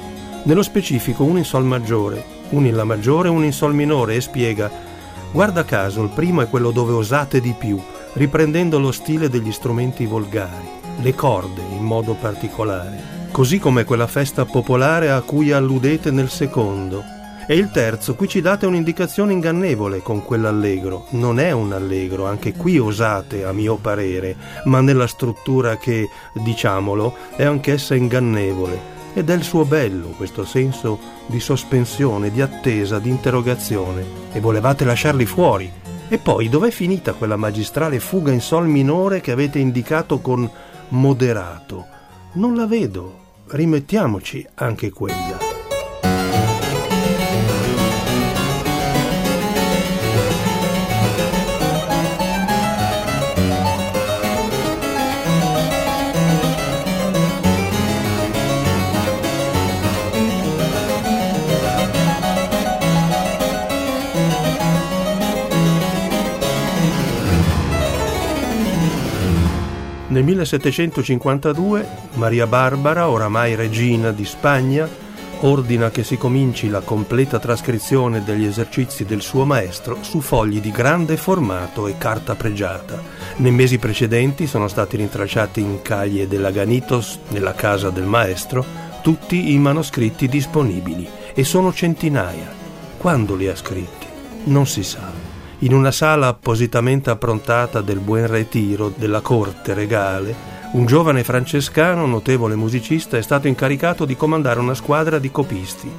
Nello 0.44 0.62
specifico 0.62 1.24
uno 1.24 1.38
in 1.38 1.44
sol 1.44 1.64
maggiore, 1.64 2.24
uno 2.50 2.68
in 2.68 2.76
la 2.76 2.84
maggiore 2.84 3.26
e 3.26 3.32
uno 3.32 3.44
in 3.44 3.52
sol 3.52 3.74
minore 3.74 4.14
e 4.14 4.20
spiega 4.20 4.70
Guarda 5.32 5.64
caso, 5.64 6.04
il 6.04 6.10
primo 6.10 6.42
è 6.42 6.48
quello 6.48 6.70
dove 6.70 6.92
osate 6.92 7.40
di 7.40 7.52
più, 7.58 7.82
riprendendo 8.12 8.78
lo 8.78 8.92
stile 8.92 9.28
degli 9.28 9.50
strumenti 9.50 10.06
volgari, 10.06 10.68
le 11.00 11.14
corde 11.16 11.62
in 11.62 11.82
modo 11.82 12.14
particolare 12.14 13.19
così 13.30 13.58
come 13.58 13.84
quella 13.84 14.06
festa 14.06 14.44
popolare 14.44 15.10
a 15.10 15.20
cui 15.20 15.52
alludete 15.52 16.10
nel 16.10 16.28
secondo. 16.28 17.02
E 17.46 17.56
il 17.56 17.70
terzo, 17.70 18.14
qui 18.14 18.28
ci 18.28 18.40
date 18.40 18.66
un'indicazione 18.66 19.32
ingannevole 19.32 20.02
con 20.02 20.24
quell'allegro. 20.24 21.06
Non 21.10 21.40
è 21.40 21.50
un 21.50 21.72
allegro, 21.72 22.26
anche 22.26 22.52
qui 22.52 22.78
osate, 22.78 23.44
a 23.44 23.52
mio 23.52 23.76
parere, 23.76 24.36
ma 24.66 24.80
nella 24.80 25.08
struttura 25.08 25.76
che, 25.76 26.08
diciamolo, 26.32 27.12
è 27.34 27.44
anch'essa 27.44 27.96
ingannevole. 27.96 28.98
Ed 29.14 29.30
è 29.30 29.34
il 29.34 29.42
suo 29.42 29.64
bello, 29.64 30.10
questo 30.10 30.44
senso 30.44 31.00
di 31.26 31.40
sospensione, 31.40 32.30
di 32.30 32.40
attesa, 32.40 33.00
di 33.00 33.08
interrogazione. 33.08 34.04
E 34.32 34.38
volevate 34.38 34.84
lasciarli 34.84 35.26
fuori. 35.26 35.72
E 36.08 36.18
poi 36.18 36.48
dov'è 36.48 36.70
finita 36.70 37.14
quella 37.14 37.36
magistrale 37.36 37.98
fuga 37.98 38.30
in 38.30 38.40
sol 38.40 38.68
minore 38.68 39.20
che 39.20 39.32
avete 39.32 39.58
indicato 39.58 40.20
con 40.20 40.48
moderato? 40.90 41.86
Non 42.34 42.54
la 42.54 42.66
vedo 42.66 43.19
rimettiamoci 43.50 44.46
anche 44.54 44.90
quella. 44.90 45.49
Nel 70.20 70.28
1752 70.28 71.88
Maria 72.16 72.46
Barbara, 72.46 73.08
oramai 73.08 73.54
regina 73.54 74.12
di 74.12 74.26
Spagna, 74.26 74.86
ordina 75.40 75.90
che 75.90 76.04
si 76.04 76.18
cominci 76.18 76.68
la 76.68 76.80
completa 76.80 77.38
trascrizione 77.38 78.22
degli 78.22 78.44
esercizi 78.44 79.06
del 79.06 79.22
suo 79.22 79.46
maestro 79.46 79.96
su 80.02 80.20
fogli 80.20 80.60
di 80.60 80.70
grande 80.70 81.16
formato 81.16 81.86
e 81.86 81.96
carta 81.96 82.34
pregiata. 82.34 83.02
Nei 83.36 83.50
mesi 83.50 83.78
precedenti 83.78 84.46
sono 84.46 84.68
stati 84.68 84.98
rintracciati 84.98 85.62
in 85.62 85.80
Caglie 85.80 86.28
della 86.28 86.50
Ganitos, 86.50 87.20
nella 87.28 87.54
casa 87.54 87.88
del 87.88 88.04
maestro, 88.04 88.62
tutti 89.00 89.54
i 89.54 89.58
manoscritti 89.58 90.28
disponibili 90.28 91.08
e 91.32 91.44
sono 91.44 91.72
centinaia. 91.72 92.52
Quando 92.98 93.34
li 93.36 93.48
ha 93.48 93.56
scritti? 93.56 94.06
Non 94.44 94.66
si 94.66 94.82
sa 94.82 95.29
in 95.62 95.74
una 95.74 95.90
sala 95.90 96.28
appositamente 96.28 97.10
approntata 97.10 97.82
del 97.82 97.98
Buen 97.98 98.26
Retiro 98.26 98.92
della 98.94 99.20
corte 99.20 99.74
regale, 99.74 100.34
un 100.72 100.86
giovane 100.86 101.22
francescano, 101.22 102.06
notevole 102.06 102.54
musicista, 102.54 103.18
è 103.18 103.22
stato 103.22 103.46
incaricato 103.46 104.06
di 104.06 104.16
comandare 104.16 104.60
una 104.60 104.74
squadra 104.74 105.18
di 105.18 105.30
copisti. 105.30 105.90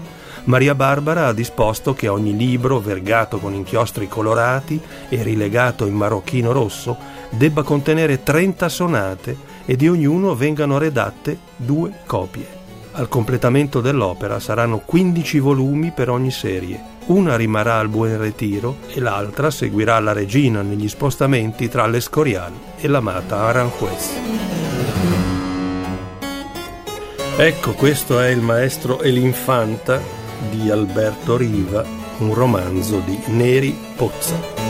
Maria 0.45 0.73
Barbara 0.73 1.27
ha 1.27 1.33
disposto 1.33 1.93
che 1.93 2.07
ogni 2.07 2.35
libro, 2.35 2.79
vergato 2.79 3.37
con 3.37 3.53
inchiostri 3.53 4.07
colorati 4.07 4.81
e 5.09 5.21
rilegato 5.21 5.85
in 5.85 5.93
marocchino 5.93 6.51
rosso, 6.51 6.97
debba 7.29 7.61
contenere 7.61 8.23
30 8.23 8.67
sonate 8.67 9.37
e 9.65 9.75
di 9.75 9.87
ognuno 9.87 10.33
vengano 10.33 10.79
redatte 10.79 11.37
due 11.55 11.91
copie. 12.07 12.60
Al 12.93 13.07
completamento 13.07 13.79
dell'opera 13.79 14.39
saranno 14.39 14.79
15 14.79 15.39
volumi 15.39 15.91
per 15.91 16.09
ogni 16.09 16.31
serie 16.31 16.99
una 17.05 17.35
rimarrà 17.35 17.79
al 17.79 17.87
Buen 17.87 18.17
Retiro 18.17 18.77
e 18.93 18.99
l'altra 18.99 19.49
seguirà 19.49 19.99
la 19.99 20.11
regina 20.11 20.61
negli 20.61 20.87
spostamenti 20.87 21.69
tra 21.69 21.87
l'Escorial 21.87 22.51
e 22.77 22.87
l'amata 22.87 23.43
Aranjuez. 23.43 24.09
Ecco, 27.37 27.73
questo 27.73 28.19
è 28.19 28.27
il 28.27 28.41
maestro 28.41 28.99
e 28.99 29.09
l'infanta 29.09 29.99
di 30.49 30.69
Alberto 30.69 31.37
Riva, 31.37 31.83
un 32.19 32.33
romanzo 32.33 32.99
di 32.99 33.17
Neri 33.27 33.75
Pozza. 33.95 34.60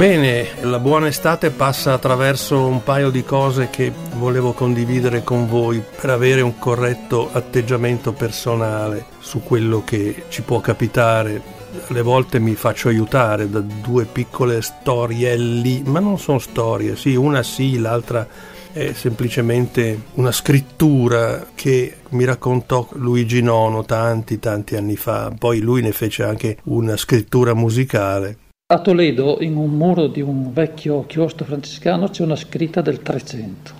Bene, 0.00 0.46
la 0.62 0.78
buona 0.78 1.08
estate 1.08 1.50
passa 1.50 1.92
attraverso 1.92 2.64
un 2.64 2.82
paio 2.82 3.10
di 3.10 3.22
cose 3.22 3.68
che 3.68 3.92
volevo 4.14 4.54
condividere 4.54 5.22
con 5.22 5.46
voi 5.46 5.84
per 6.00 6.08
avere 6.08 6.40
un 6.40 6.58
corretto 6.58 7.28
atteggiamento 7.30 8.14
personale 8.14 9.04
su 9.18 9.42
quello 9.42 9.84
che 9.84 10.24
ci 10.30 10.40
può 10.40 10.60
capitare. 10.60 11.42
Alle 11.88 12.00
volte 12.00 12.38
mi 12.38 12.54
faccio 12.54 12.88
aiutare 12.88 13.50
da 13.50 13.60
due 13.60 14.06
piccole 14.06 14.62
storielli, 14.62 15.82
ma 15.84 16.00
non 16.00 16.18
sono 16.18 16.38
storie, 16.38 16.96
sì, 16.96 17.14
una 17.14 17.42
sì, 17.42 17.78
l'altra 17.78 18.26
è 18.72 18.94
semplicemente 18.94 20.04
una 20.14 20.32
scrittura 20.32 21.48
che 21.54 21.96
mi 22.12 22.24
raccontò 22.24 22.88
Luigi 22.92 23.42
Nono 23.42 23.84
tanti 23.84 24.38
tanti 24.38 24.76
anni 24.76 24.96
fa, 24.96 25.30
poi 25.38 25.60
lui 25.60 25.82
ne 25.82 25.92
fece 25.92 26.22
anche 26.22 26.56
una 26.64 26.96
scrittura 26.96 27.52
musicale 27.52 28.48
a 28.72 28.78
Toledo, 28.78 29.38
in 29.40 29.56
un 29.56 29.70
muro 29.70 30.06
di 30.06 30.20
un 30.20 30.52
vecchio 30.52 31.04
chiostro 31.06 31.44
francescano, 31.44 32.08
c'è 32.08 32.22
una 32.22 32.36
scritta 32.36 32.80
del 32.80 33.02
300, 33.02 33.72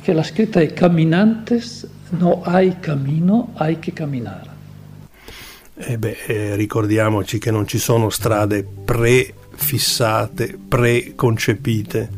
che 0.00 0.14
la 0.14 0.22
scritta 0.22 0.60
è 0.60 0.72
Caminantes 0.72 1.86
no 2.16 2.40
hay 2.42 2.76
camino, 2.80 3.50
hay 3.54 3.78
che 3.78 3.92
camminare. 3.92 4.52
Eh 5.74 5.98
beh, 5.98 6.16
eh, 6.26 6.56
ricordiamoci 6.56 7.38
che 7.38 7.50
non 7.50 7.66
ci 7.66 7.78
sono 7.78 8.08
strade 8.08 8.64
prefissate, 8.64 10.56
preconcepite, 10.68 12.08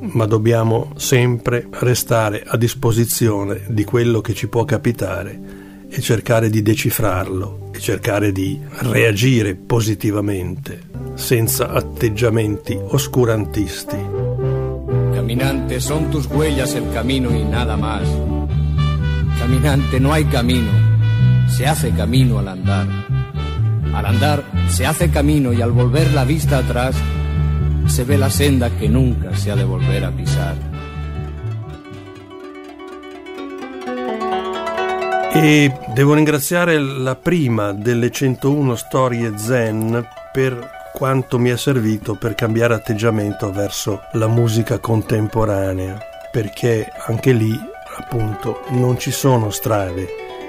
ma 0.00 0.24
dobbiamo 0.24 0.92
sempre 0.96 1.66
restare 1.70 2.44
a 2.46 2.56
disposizione 2.56 3.64
di 3.68 3.84
quello 3.84 4.22
che 4.22 4.32
ci 4.32 4.48
può 4.48 4.64
capitare 4.64 5.61
e 5.94 6.00
cercare 6.00 6.48
di 6.48 6.62
decifrarlo 6.62 7.68
e 7.70 7.78
cercare 7.78 8.32
di 8.32 8.58
reagire 8.78 9.54
positivamente, 9.54 10.80
senza 11.14 11.68
atteggiamenti 11.68 12.78
oscurantisti. 12.82 13.98
Caminante, 15.12 15.80
son 15.80 16.08
tus 16.08 16.26
huellas 16.26 16.74
el 16.74 16.90
camino 16.94 17.30
y 17.36 17.44
nada 17.44 17.76
más. 17.76 18.08
Caminante, 19.38 20.00
no 20.00 20.14
hay 20.14 20.24
camino, 20.24 20.70
se 21.46 21.66
hace 21.66 21.90
camino 21.90 22.38
al 22.38 22.48
andar. 22.48 22.88
Al 23.92 24.06
andar 24.06 24.44
se 24.70 24.86
hace 24.86 25.10
camino 25.10 25.52
y 25.52 25.60
al 25.60 25.72
volver 25.72 26.10
la 26.14 26.24
vista 26.24 26.56
atrás 26.56 26.96
se 27.86 28.04
ve 28.04 28.16
la 28.16 28.30
senda 28.30 28.70
que 28.70 28.88
nunca 28.88 29.36
se 29.36 29.50
ha 29.50 29.56
de 29.56 29.64
volver 29.64 30.06
a 30.06 30.10
pisar. 30.10 30.71
E 35.34 35.72
devo 35.94 36.14
ringraziare 36.14 36.78
la 36.78 37.16
prima 37.16 37.72
delle 37.72 38.10
101 38.10 38.74
storie 38.76 39.38
zen 39.38 40.06
per 40.30 40.70
quanto 40.92 41.38
mi 41.38 41.50
è 41.50 41.56
servito 41.56 42.14
per 42.14 42.34
cambiare 42.34 42.74
atteggiamento 42.74 43.50
verso 43.50 44.02
la 44.12 44.28
musica 44.28 44.78
contemporanea, 44.78 45.98
perché 46.30 46.92
anche 47.06 47.32
lì 47.32 47.58
appunto 47.96 48.60
non 48.68 48.98
ci 48.98 49.10
sono 49.10 49.50
strade, 49.50 50.06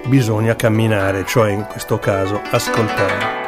bisogna 0.08 0.56
camminare, 0.56 1.26
cioè 1.26 1.52
in 1.52 1.66
questo 1.66 1.98
caso 1.98 2.42
ascoltare. 2.52 3.44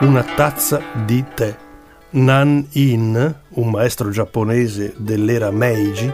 una 0.00 0.22
tazza 0.22 0.80
di 1.04 1.22
tè. 1.34 1.54
Nan 2.12 2.66
In, 2.72 3.34
un 3.50 3.70
maestro 3.70 4.10
giapponese 4.10 4.94
dell'era 4.96 5.50
Meiji, 5.50 6.12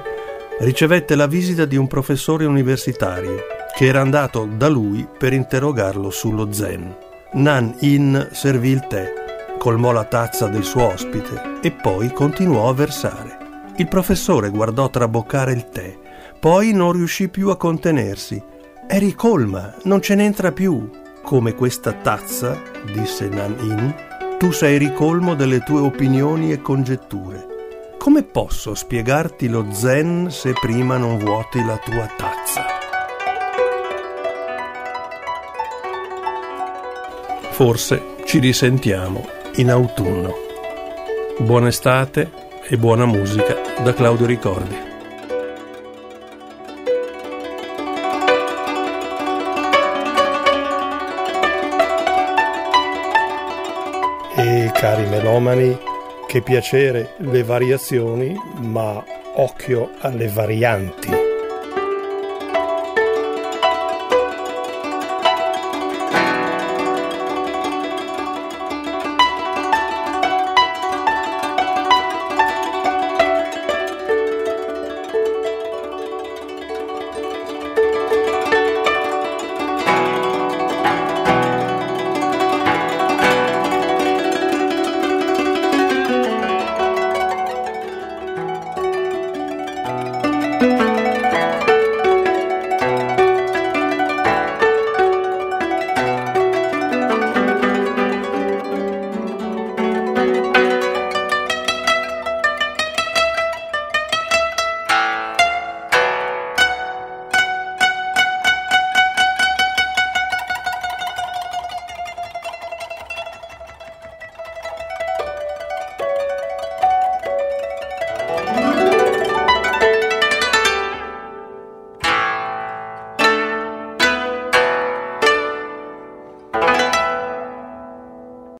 ricevette 0.58 1.14
la 1.14 1.26
visita 1.26 1.64
di 1.64 1.76
un 1.76 1.86
professore 1.86 2.44
universitario 2.46 3.44
che 3.76 3.84
era 3.84 4.00
andato 4.00 4.48
da 4.56 4.68
lui 4.68 5.06
per 5.18 5.34
interrogarlo 5.34 6.10
sullo 6.10 6.50
zen. 6.50 6.96
Nan 7.34 7.74
In 7.80 8.28
servì 8.32 8.70
il 8.70 8.86
tè, 8.86 9.12
colmò 9.58 9.92
la 9.92 10.04
tazza 10.04 10.46
del 10.46 10.64
suo 10.64 10.86
ospite 10.86 11.58
e 11.60 11.72
poi 11.72 12.10
continuò 12.10 12.70
a 12.70 12.74
versare. 12.74 13.36
Il 13.76 13.88
professore 13.88 14.48
guardò 14.48 14.88
traboccare 14.88 15.52
il 15.52 15.68
tè, 15.68 15.94
poi 16.40 16.72
non 16.72 16.92
riuscì 16.92 17.28
più 17.28 17.50
a 17.50 17.58
contenersi. 17.58 18.42
È 18.86 18.98
ricolma, 18.98 19.74
non 19.82 20.00
ce 20.00 20.14
n'entra 20.14 20.52
più. 20.52 20.88
Come 21.22 21.54
questa 21.54 21.92
tazza, 21.92 22.62
disse 22.94 23.28
Nan 23.28 23.56
In, 23.60 23.94
tu 24.38 24.52
sei 24.52 24.78
ricolmo 24.78 25.34
delle 25.34 25.60
tue 25.60 25.80
opinioni 25.80 26.52
e 26.52 26.62
congetture. 26.62 27.55
Come 28.06 28.22
posso 28.22 28.76
spiegarti 28.76 29.48
lo 29.48 29.72
zen 29.72 30.30
se 30.30 30.52
prima 30.52 30.96
non 30.96 31.18
vuoti 31.18 31.60
la 31.64 31.76
tua 31.76 32.06
tazza? 32.06 32.64
Forse 37.50 38.18
ci 38.24 38.38
risentiamo 38.38 39.26
in 39.56 39.72
autunno. 39.72 40.32
Buona 41.38 41.66
estate 41.66 42.30
e 42.68 42.78
buona 42.78 43.06
musica 43.06 43.56
da 43.82 43.92
Claudio 43.92 44.26
Ricordi. 44.26 44.76
E 54.36 54.70
cari 54.72 55.06
melomani, 55.08 55.76
che 56.26 56.42
piacere 56.42 57.14
le 57.18 57.42
variazioni, 57.42 58.34
ma 58.58 59.02
occhio 59.34 59.92
alle 60.00 60.28
varianti. 60.28 61.25